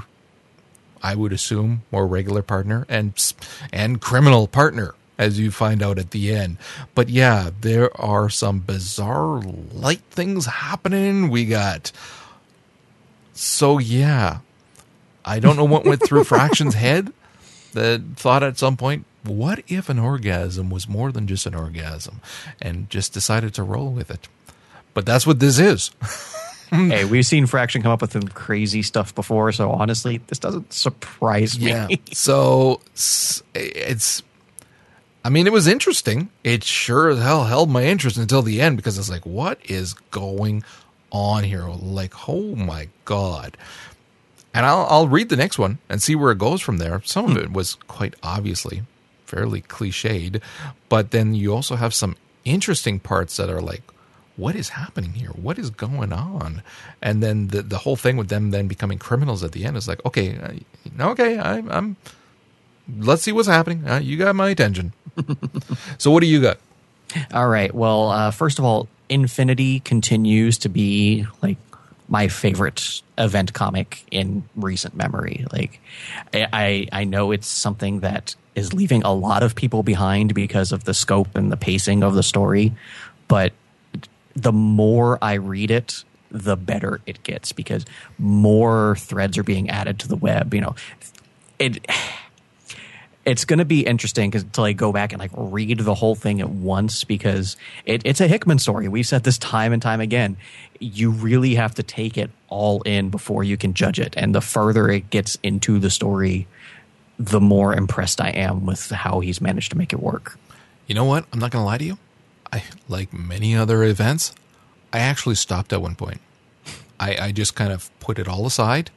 [1.04, 3.34] i would assume more regular partner and
[3.72, 6.58] and criminal partner as you find out at the end
[6.96, 9.42] but yeah there are some bizarre
[9.72, 11.92] light things happening we got
[13.34, 14.40] so yeah
[15.30, 17.14] I don't know what went through Fraction's head
[17.74, 22.22] that thought at some point, what if an orgasm was more than just an orgasm
[22.62, 24.28] and just decided to roll with it?
[24.94, 25.92] But that's what this is.
[26.72, 30.74] hey, we've seen Fraction come up with some crazy stuff before, so honestly, this doesn't
[30.74, 31.68] surprise me.
[31.68, 31.88] Yeah.
[32.12, 32.82] so
[33.54, 34.24] it's.
[35.24, 36.30] I mean, it was interesting.
[36.44, 39.94] It sure as hell held my interest until the end because it's like, what is
[40.12, 40.64] going
[41.12, 41.66] on here?
[41.68, 43.58] Like, oh my god!
[44.54, 47.02] And I'll I'll read the next one and see where it goes from there.
[47.06, 48.84] Some of it was quite obviously
[49.26, 50.42] fairly cliched,
[50.88, 52.16] but then you also have some
[52.46, 53.84] interesting parts that are like,
[54.38, 55.30] what is happening here?
[55.30, 56.64] What is going on?
[57.02, 59.88] And then the the whole thing with them then becoming criminals at the end is
[59.88, 60.64] like, okay,
[61.00, 61.98] okay, I'm, I'm
[62.98, 63.88] let's see what's happening.
[63.88, 64.94] Uh, you got my attention.
[65.98, 66.58] So what do you got?
[67.34, 67.74] All right.
[67.74, 71.58] Well, uh, first of all, Infinity continues to be like
[72.08, 75.46] my favorite event comic in recent memory.
[75.52, 75.82] Like,
[76.34, 80.84] I I know it's something that is leaving a lot of people behind because of
[80.84, 82.74] the scope and the pacing of the story,
[83.28, 83.54] but
[84.36, 87.86] the more I read it, the better it gets because
[88.18, 90.54] more threads are being added to the web.
[90.54, 90.76] You know,
[91.58, 91.86] it
[93.30, 96.42] it's going to be interesting to like go back and like read the whole thing
[96.42, 98.88] at once because it, it's a Hickman story.
[98.88, 100.36] We've said this time and time again.
[100.80, 104.42] You really have to take it all in before you can judge it, and the
[104.42, 106.48] further it gets into the story,
[107.20, 110.40] the more impressed I am with how he's managed to make it work.
[110.88, 111.26] You know what?
[111.32, 111.98] I'm not going to lie to you.
[112.52, 114.34] I like many other events.
[114.92, 116.20] I actually stopped at one point.
[117.00, 118.90] I, I just kind of put it all aside,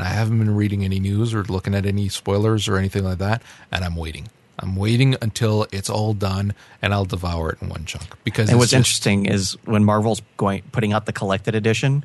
[0.00, 3.18] and I haven't been reading any news or looking at any spoilers or anything like
[3.18, 3.42] that.
[3.72, 4.28] And I'm waiting.
[4.58, 8.06] I'm waiting until it's all done, and I'll devour it in one chunk.
[8.24, 12.04] Because And what's just- interesting is when Marvel's going putting out the collected edition,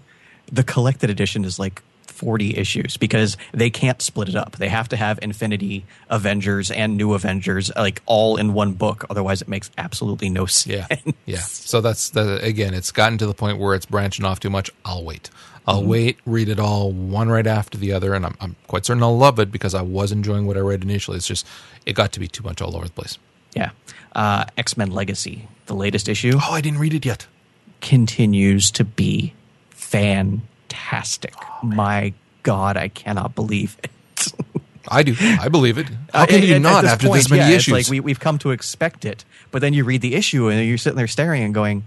[0.51, 4.57] the collected edition is like 40 issues because they can't split it up.
[4.57, 9.05] They have to have Infinity, Avengers, and New Avengers like all in one book.
[9.09, 10.87] Otherwise, it makes absolutely no sense.
[11.05, 11.39] Yeah, yeah.
[11.39, 12.73] So that's the again.
[12.73, 14.69] It's gotten to the point where it's branching off too much.
[14.85, 15.29] I'll wait.
[15.67, 16.17] I'll wait.
[16.25, 19.39] Read it all one right after the other, and I'm, I'm quite certain I'll love
[19.39, 21.17] it because I was enjoying what I read initially.
[21.17, 21.45] It's just
[21.85, 23.17] it got to be too much all over the place.
[23.55, 23.71] Yeah.
[24.13, 27.27] Uh, X Men Legacy, the latest issue, Oh, I didn't read it yet.
[27.79, 29.33] continues to be
[29.69, 31.33] fantastic.
[31.63, 33.91] My God, I cannot believe it.
[34.87, 35.15] I do.
[35.19, 35.87] I believe it.
[36.13, 37.73] How can Uh, you at- at not this after point, this many yeah, it's issues?
[37.73, 40.77] Like we, we've come to expect it, but then you read the issue and you're
[40.79, 41.85] sitting there staring and going,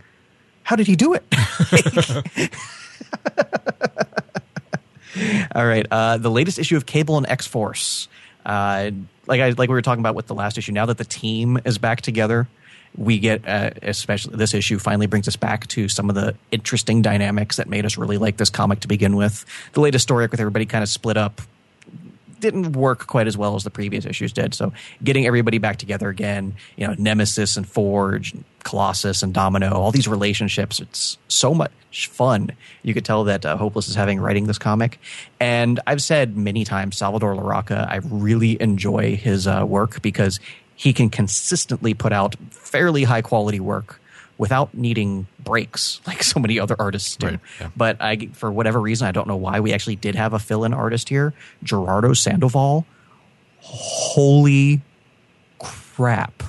[0.63, 1.25] "How did he do it?"
[5.55, 8.09] All right, uh, the latest issue of Cable and X Force.
[8.45, 8.91] Uh,
[9.27, 10.73] like I like we were talking about with the last issue.
[10.73, 12.49] Now that the team is back together,
[12.97, 17.03] we get uh, especially this issue finally brings us back to some of the interesting
[17.03, 19.45] dynamics that made us really like this comic to begin with.
[19.73, 21.41] The latest story with everybody kind of split up
[22.41, 24.53] didn't work quite as well as the previous issues did.
[24.53, 28.35] So getting everybody back together again, you know, Nemesis and Forge,
[28.65, 32.51] Colossus and Domino, all these relationships, it's so much fun.
[32.83, 34.99] You could tell that uh, Hopeless is having writing this comic.
[35.39, 40.41] And I've said many times, Salvador Larroca, I really enjoy his uh, work because
[40.75, 44.01] he can consistently put out fairly high quality work
[44.37, 47.27] without needing breaks like so many other artists do.
[47.27, 47.71] Right, yeah.
[47.77, 50.75] But I, for whatever reason, I don't know why we actually did have a fill-in
[50.75, 52.87] artist here, Gerardo Sandoval.
[53.61, 54.83] Holy
[55.59, 56.43] crap!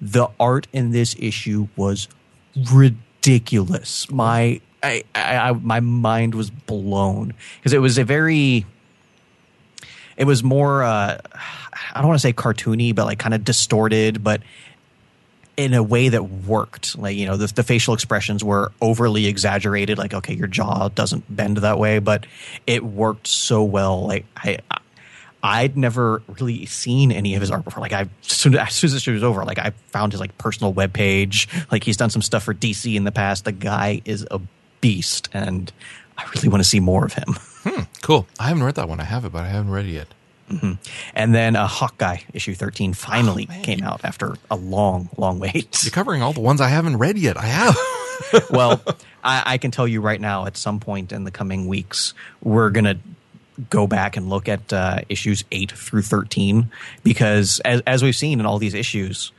[0.00, 2.08] The art in this issue was
[2.70, 4.10] ridiculous.
[4.10, 8.66] My I, I, I my mind was blown because it was a very
[10.16, 11.18] it was more uh,
[11.92, 14.42] I don't want to say cartoony, but like kind of distorted, but
[15.56, 16.98] in a way that worked.
[16.98, 19.98] Like, you know, the, the facial expressions were overly exaggerated.
[19.98, 22.26] Like, okay, your jaw doesn't bend that way, but
[22.66, 24.06] it worked so well.
[24.06, 24.78] Like, I, I
[25.46, 27.80] I'd never really seen any of his art before.
[27.80, 30.20] Like, I as soon as, soon as this show was over, like I found his
[30.20, 31.46] like personal webpage.
[31.70, 33.44] Like, he's done some stuff for DC in the past.
[33.44, 34.40] The guy is a
[34.80, 35.72] beast, and
[36.18, 37.36] I really want to see more of him.
[38.02, 38.26] cool.
[38.40, 38.98] I haven't read that one.
[38.98, 40.08] I have it, but I haven't read it yet.
[41.14, 45.82] And then uh, Hawkeye issue thirteen finally came out after a long, long wait.
[45.84, 47.36] You're covering all the ones I haven't read yet.
[47.36, 47.76] I have.
[48.50, 48.82] well,
[49.22, 52.70] I, I can tell you right now, at some point in the coming weeks, we're
[52.70, 52.98] going to
[53.70, 56.70] go back and look at uh, issues 8 through 13
[57.02, 59.32] because, as, as we've seen in all these issues,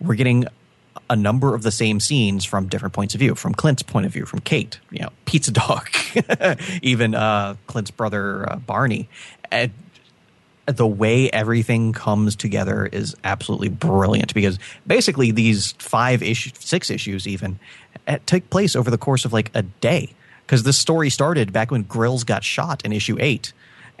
[0.00, 0.46] we're getting
[1.08, 4.12] a number of the same scenes from different points of view from Clint's point of
[4.12, 5.88] view, from Kate, you know, Pizza Dog,
[6.82, 9.08] even uh, Clint's brother uh, Barney.
[9.50, 9.72] And
[10.66, 17.26] the way everything comes together is absolutely brilliant because basically these five issues, six issues
[17.26, 17.58] even,
[18.06, 20.14] uh, take place over the course of like a day.
[20.46, 23.52] Because this story started back when Grills got shot in issue eight,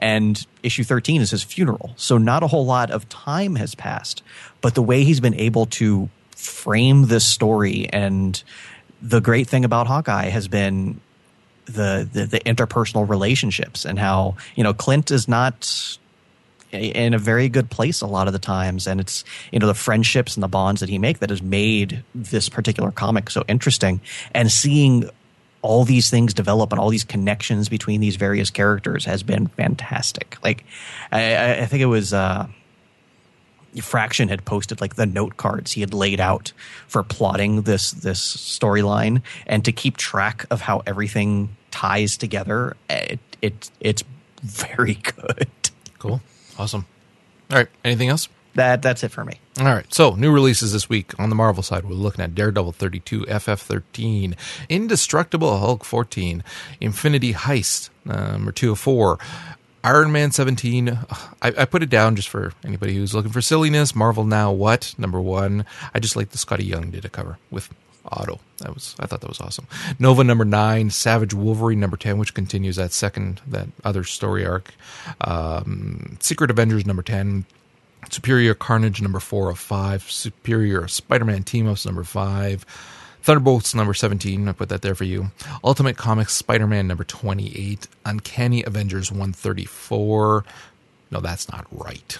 [0.02, 1.92] and issue 13 is his funeral.
[1.96, 4.22] So not a whole lot of time has passed.
[4.60, 8.42] But the way he's been able to frame this story, and
[9.00, 11.00] the great thing about Hawkeye has been
[11.66, 15.96] the, the the interpersonal relationships and how you know Clint is not
[16.72, 19.22] in a very good place a lot of the times and it's
[19.52, 22.90] you know the friendships and the bonds that he make that has made this particular
[22.90, 24.00] comic so interesting
[24.34, 25.08] and seeing
[25.62, 30.36] all these things develop and all these connections between these various characters has been fantastic
[30.42, 30.64] like
[31.10, 32.46] i, I think it was uh
[33.80, 36.52] Fraction had posted like the note cards he had laid out
[36.88, 42.76] for plotting this this storyline and to keep track of how everything ties together.
[42.90, 44.04] It, it it's
[44.42, 45.48] very good.
[45.98, 46.20] Cool.
[46.58, 46.84] Awesome.
[47.50, 47.68] All right.
[47.84, 48.28] Anything else?
[48.54, 49.40] That that's it for me.
[49.58, 49.92] All right.
[49.92, 51.84] So, new releases this week on the Marvel side.
[51.84, 54.36] We're looking at Daredevil 32, FF 13,
[54.68, 56.44] Indestructible Hulk 14,
[56.80, 59.18] Infinity Heist uh, number 2 of 4,
[59.84, 60.98] Iron Man 17.
[61.42, 63.94] I, I, put it down just for anybody who's looking for silliness.
[63.94, 64.94] Marvel Now What?
[64.96, 65.64] Number 1.
[65.94, 67.68] I just like the Skottie Young did a cover with
[68.04, 68.40] Otto.
[68.58, 69.66] That was I thought that was awesome.
[69.98, 74.74] Nova number nine, Savage Wolverine number ten, which continues that second that other story arc.
[75.20, 77.44] Um, Secret Avengers number ten,
[78.10, 82.66] Superior Carnage number four of five, Superior Spider-Man team ups number five.
[83.22, 85.30] Thunderbolts number 17, I put that there for you.
[85.62, 87.86] Ultimate Comics Spider Man number 28.
[88.04, 90.44] Uncanny Avengers 134.
[91.12, 92.18] No, that's not right.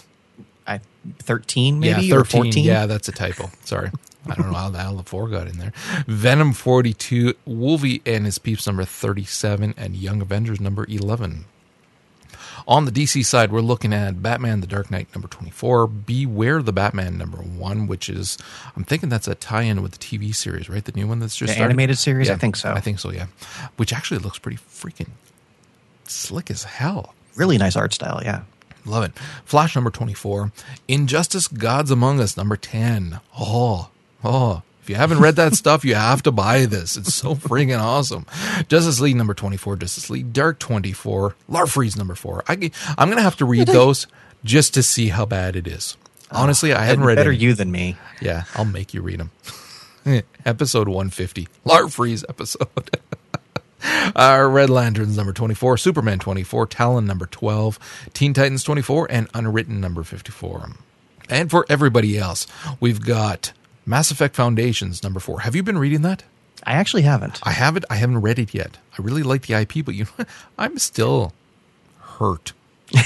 [0.64, 0.80] I,
[1.18, 2.64] 13 maybe yeah, 13, or 14?
[2.64, 3.51] Yeah, that's a typo.
[3.64, 3.91] Sorry.
[4.26, 5.72] I don't know how the hell the four got in there.
[6.07, 11.47] Venom 42, Wolvie and his peeps number 37, and Young Avengers number 11.
[12.69, 16.73] On the DC side, we're looking at Batman the Dark Knight number 24, Beware the
[16.73, 18.39] Batman number 1, which is,
[18.77, 20.85] I'm thinking that's a tie in with the TV series, right?
[20.85, 21.71] The new one that's just the started?
[21.71, 22.29] animated series?
[22.29, 22.73] Yeah, I think so.
[22.73, 23.27] I think so, yeah.
[23.77, 25.11] Which actually looks pretty freaking
[26.05, 27.15] slick as hell.
[27.37, 28.43] Really nice art style, yeah.
[28.85, 29.13] Love it.
[29.45, 30.53] Flash number 24,
[30.89, 33.21] Injustice Gods Among Us number 10.
[33.39, 33.89] Oh,
[34.25, 36.97] Oh, if you haven't read that stuff, you have to buy this.
[36.97, 38.26] It's so freaking awesome.
[38.66, 42.43] Justice League number 24, Justice League Dark 24, Larfleeze number 4.
[42.49, 44.09] I, am going to have to read those
[44.45, 45.97] just to see how bad it is.
[46.33, 47.39] Honestly, I haven't read Better any.
[47.39, 47.97] you than me.
[48.20, 49.30] Yeah, I'll make you read them.
[50.45, 52.99] episode 150, Larfleeze episode.
[54.16, 57.78] Our Red Lanterns number 24, Superman 24, Talon number 12,
[58.14, 60.70] Teen Titans 24, and Unwritten number 54.
[61.28, 62.49] And for everybody else,
[62.80, 63.53] we've got
[63.85, 65.41] Mass Effect Foundations number four.
[65.41, 66.24] Have you been reading that?
[66.64, 67.41] I actually haven't.
[67.43, 67.85] I haven't.
[67.91, 68.78] I haven't read it yet.
[68.97, 70.24] I really like the IP, but you know,
[70.59, 71.33] I'm still
[72.01, 72.53] hurt.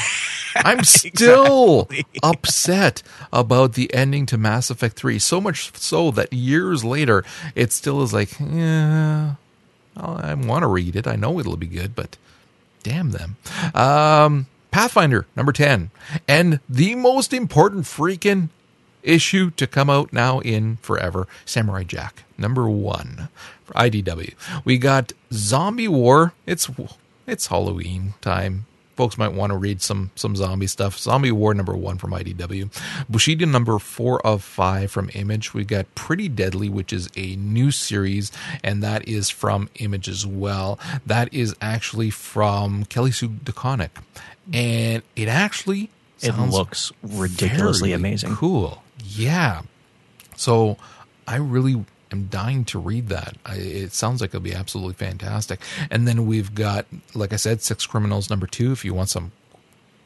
[0.56, 2.20] I'm still exactly.
[2.22, 3.02] upset
[3.32, 5.18] about the ending to Mass Effect 3.
[5.18, 7.24] So much so that years later,
[7.54, 9.34] it still is like, yeah,
[9.96, 11.06] I want to read it.
[11.06, 12.16] I know it'll be good, but
[12.82, 13.36] damn them.
[13.74, 15.90] Um, Pathfinder, number 10.
[16.26, 18.48] And the most important freaking
[19.06, 23.28] issue to come out now in forever Samurai Jack, number one
[23.64, 24.34] for IDW.
[24.64, 26.32] We got Zombie War.
[26.46, 26.70] It's
[27.26, 28.66] it's Halloween time.
[28.96, 30.98] Folks might want to read some some zombie stuff.
[30.98, 32.70] Zombie War number one from IDW.
[33.10, 35.52] Bushido number four of five from Image.
[35.52, 38.32] We got Pretty Deadly, which is a new series,
[38.64, 40.78] and that is from Image as well.
[41.04, 43.90] That is actually from Kelly Sue DeConnick.
[44.54, 45.90] And it actually
[46.22, 48.34] it looks ridiculously amazing.
[48.34, 48.82] Cool.
[49.14, 49.62] Yeah.
[50.36, 50.76] So
[51.26, 53.36] I really am dying to read that.
[53.44, 55.60] I, it sounds like it'll be absolutely fantastic.
[55.90, 59.32] And then we've got, like I said, Sex Criminals number two, if you want some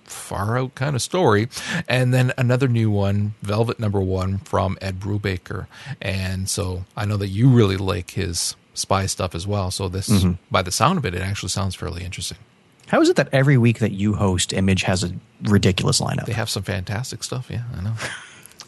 [0.05, 1.49] far out kind of story.
[1.89, 5.67] And then another new one, Velvet number one from Ed Brubaker.
[6.01, 9.71] And so I know that you really like his spy stuff as well.
[9.71, 10.33] So this, mm-hmm.
[10.51, 12.39] by the sound of it, it actually sounds fairly interesting.
[12.89, 16.27] How is it that every week that you host, Image has a ridiculous lineup?
[16.27, 17.49] They have some fantastic stuff.
[17.49, 17.95] Yeah, I know.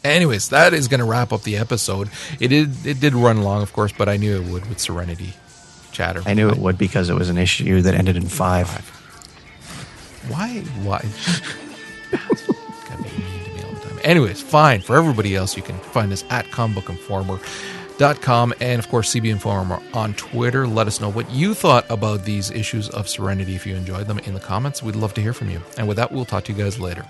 [0.05, 2.11] Anyways, that is going to wrap up the episode.
[2.40, 5.34] It did it did run long, of course, but I knew it would with Serenity
[5.92, 6.22] chatter.
[6.26, 8.68] I knew it would because it was an issue that ended in five.
[10.28, 10.61] Why?
[10.82, 11.05] Why?
[14.05, 14.80] Anyways, fine.
[14.80, 20.14] For everybody else, you can find us at comicbookinformer.com and, of course, CB Informer on
[20.14, 20.66] Twitter.
[20.66, 24.18] Let us know what you thought about these issues of Serenity if you enjoyed them
[24.20, 24.82] in the comments.
[24.82, 25.61] We'd love to hear from you.
[25.78, 27.07] And with that, we'll talk to you guys later.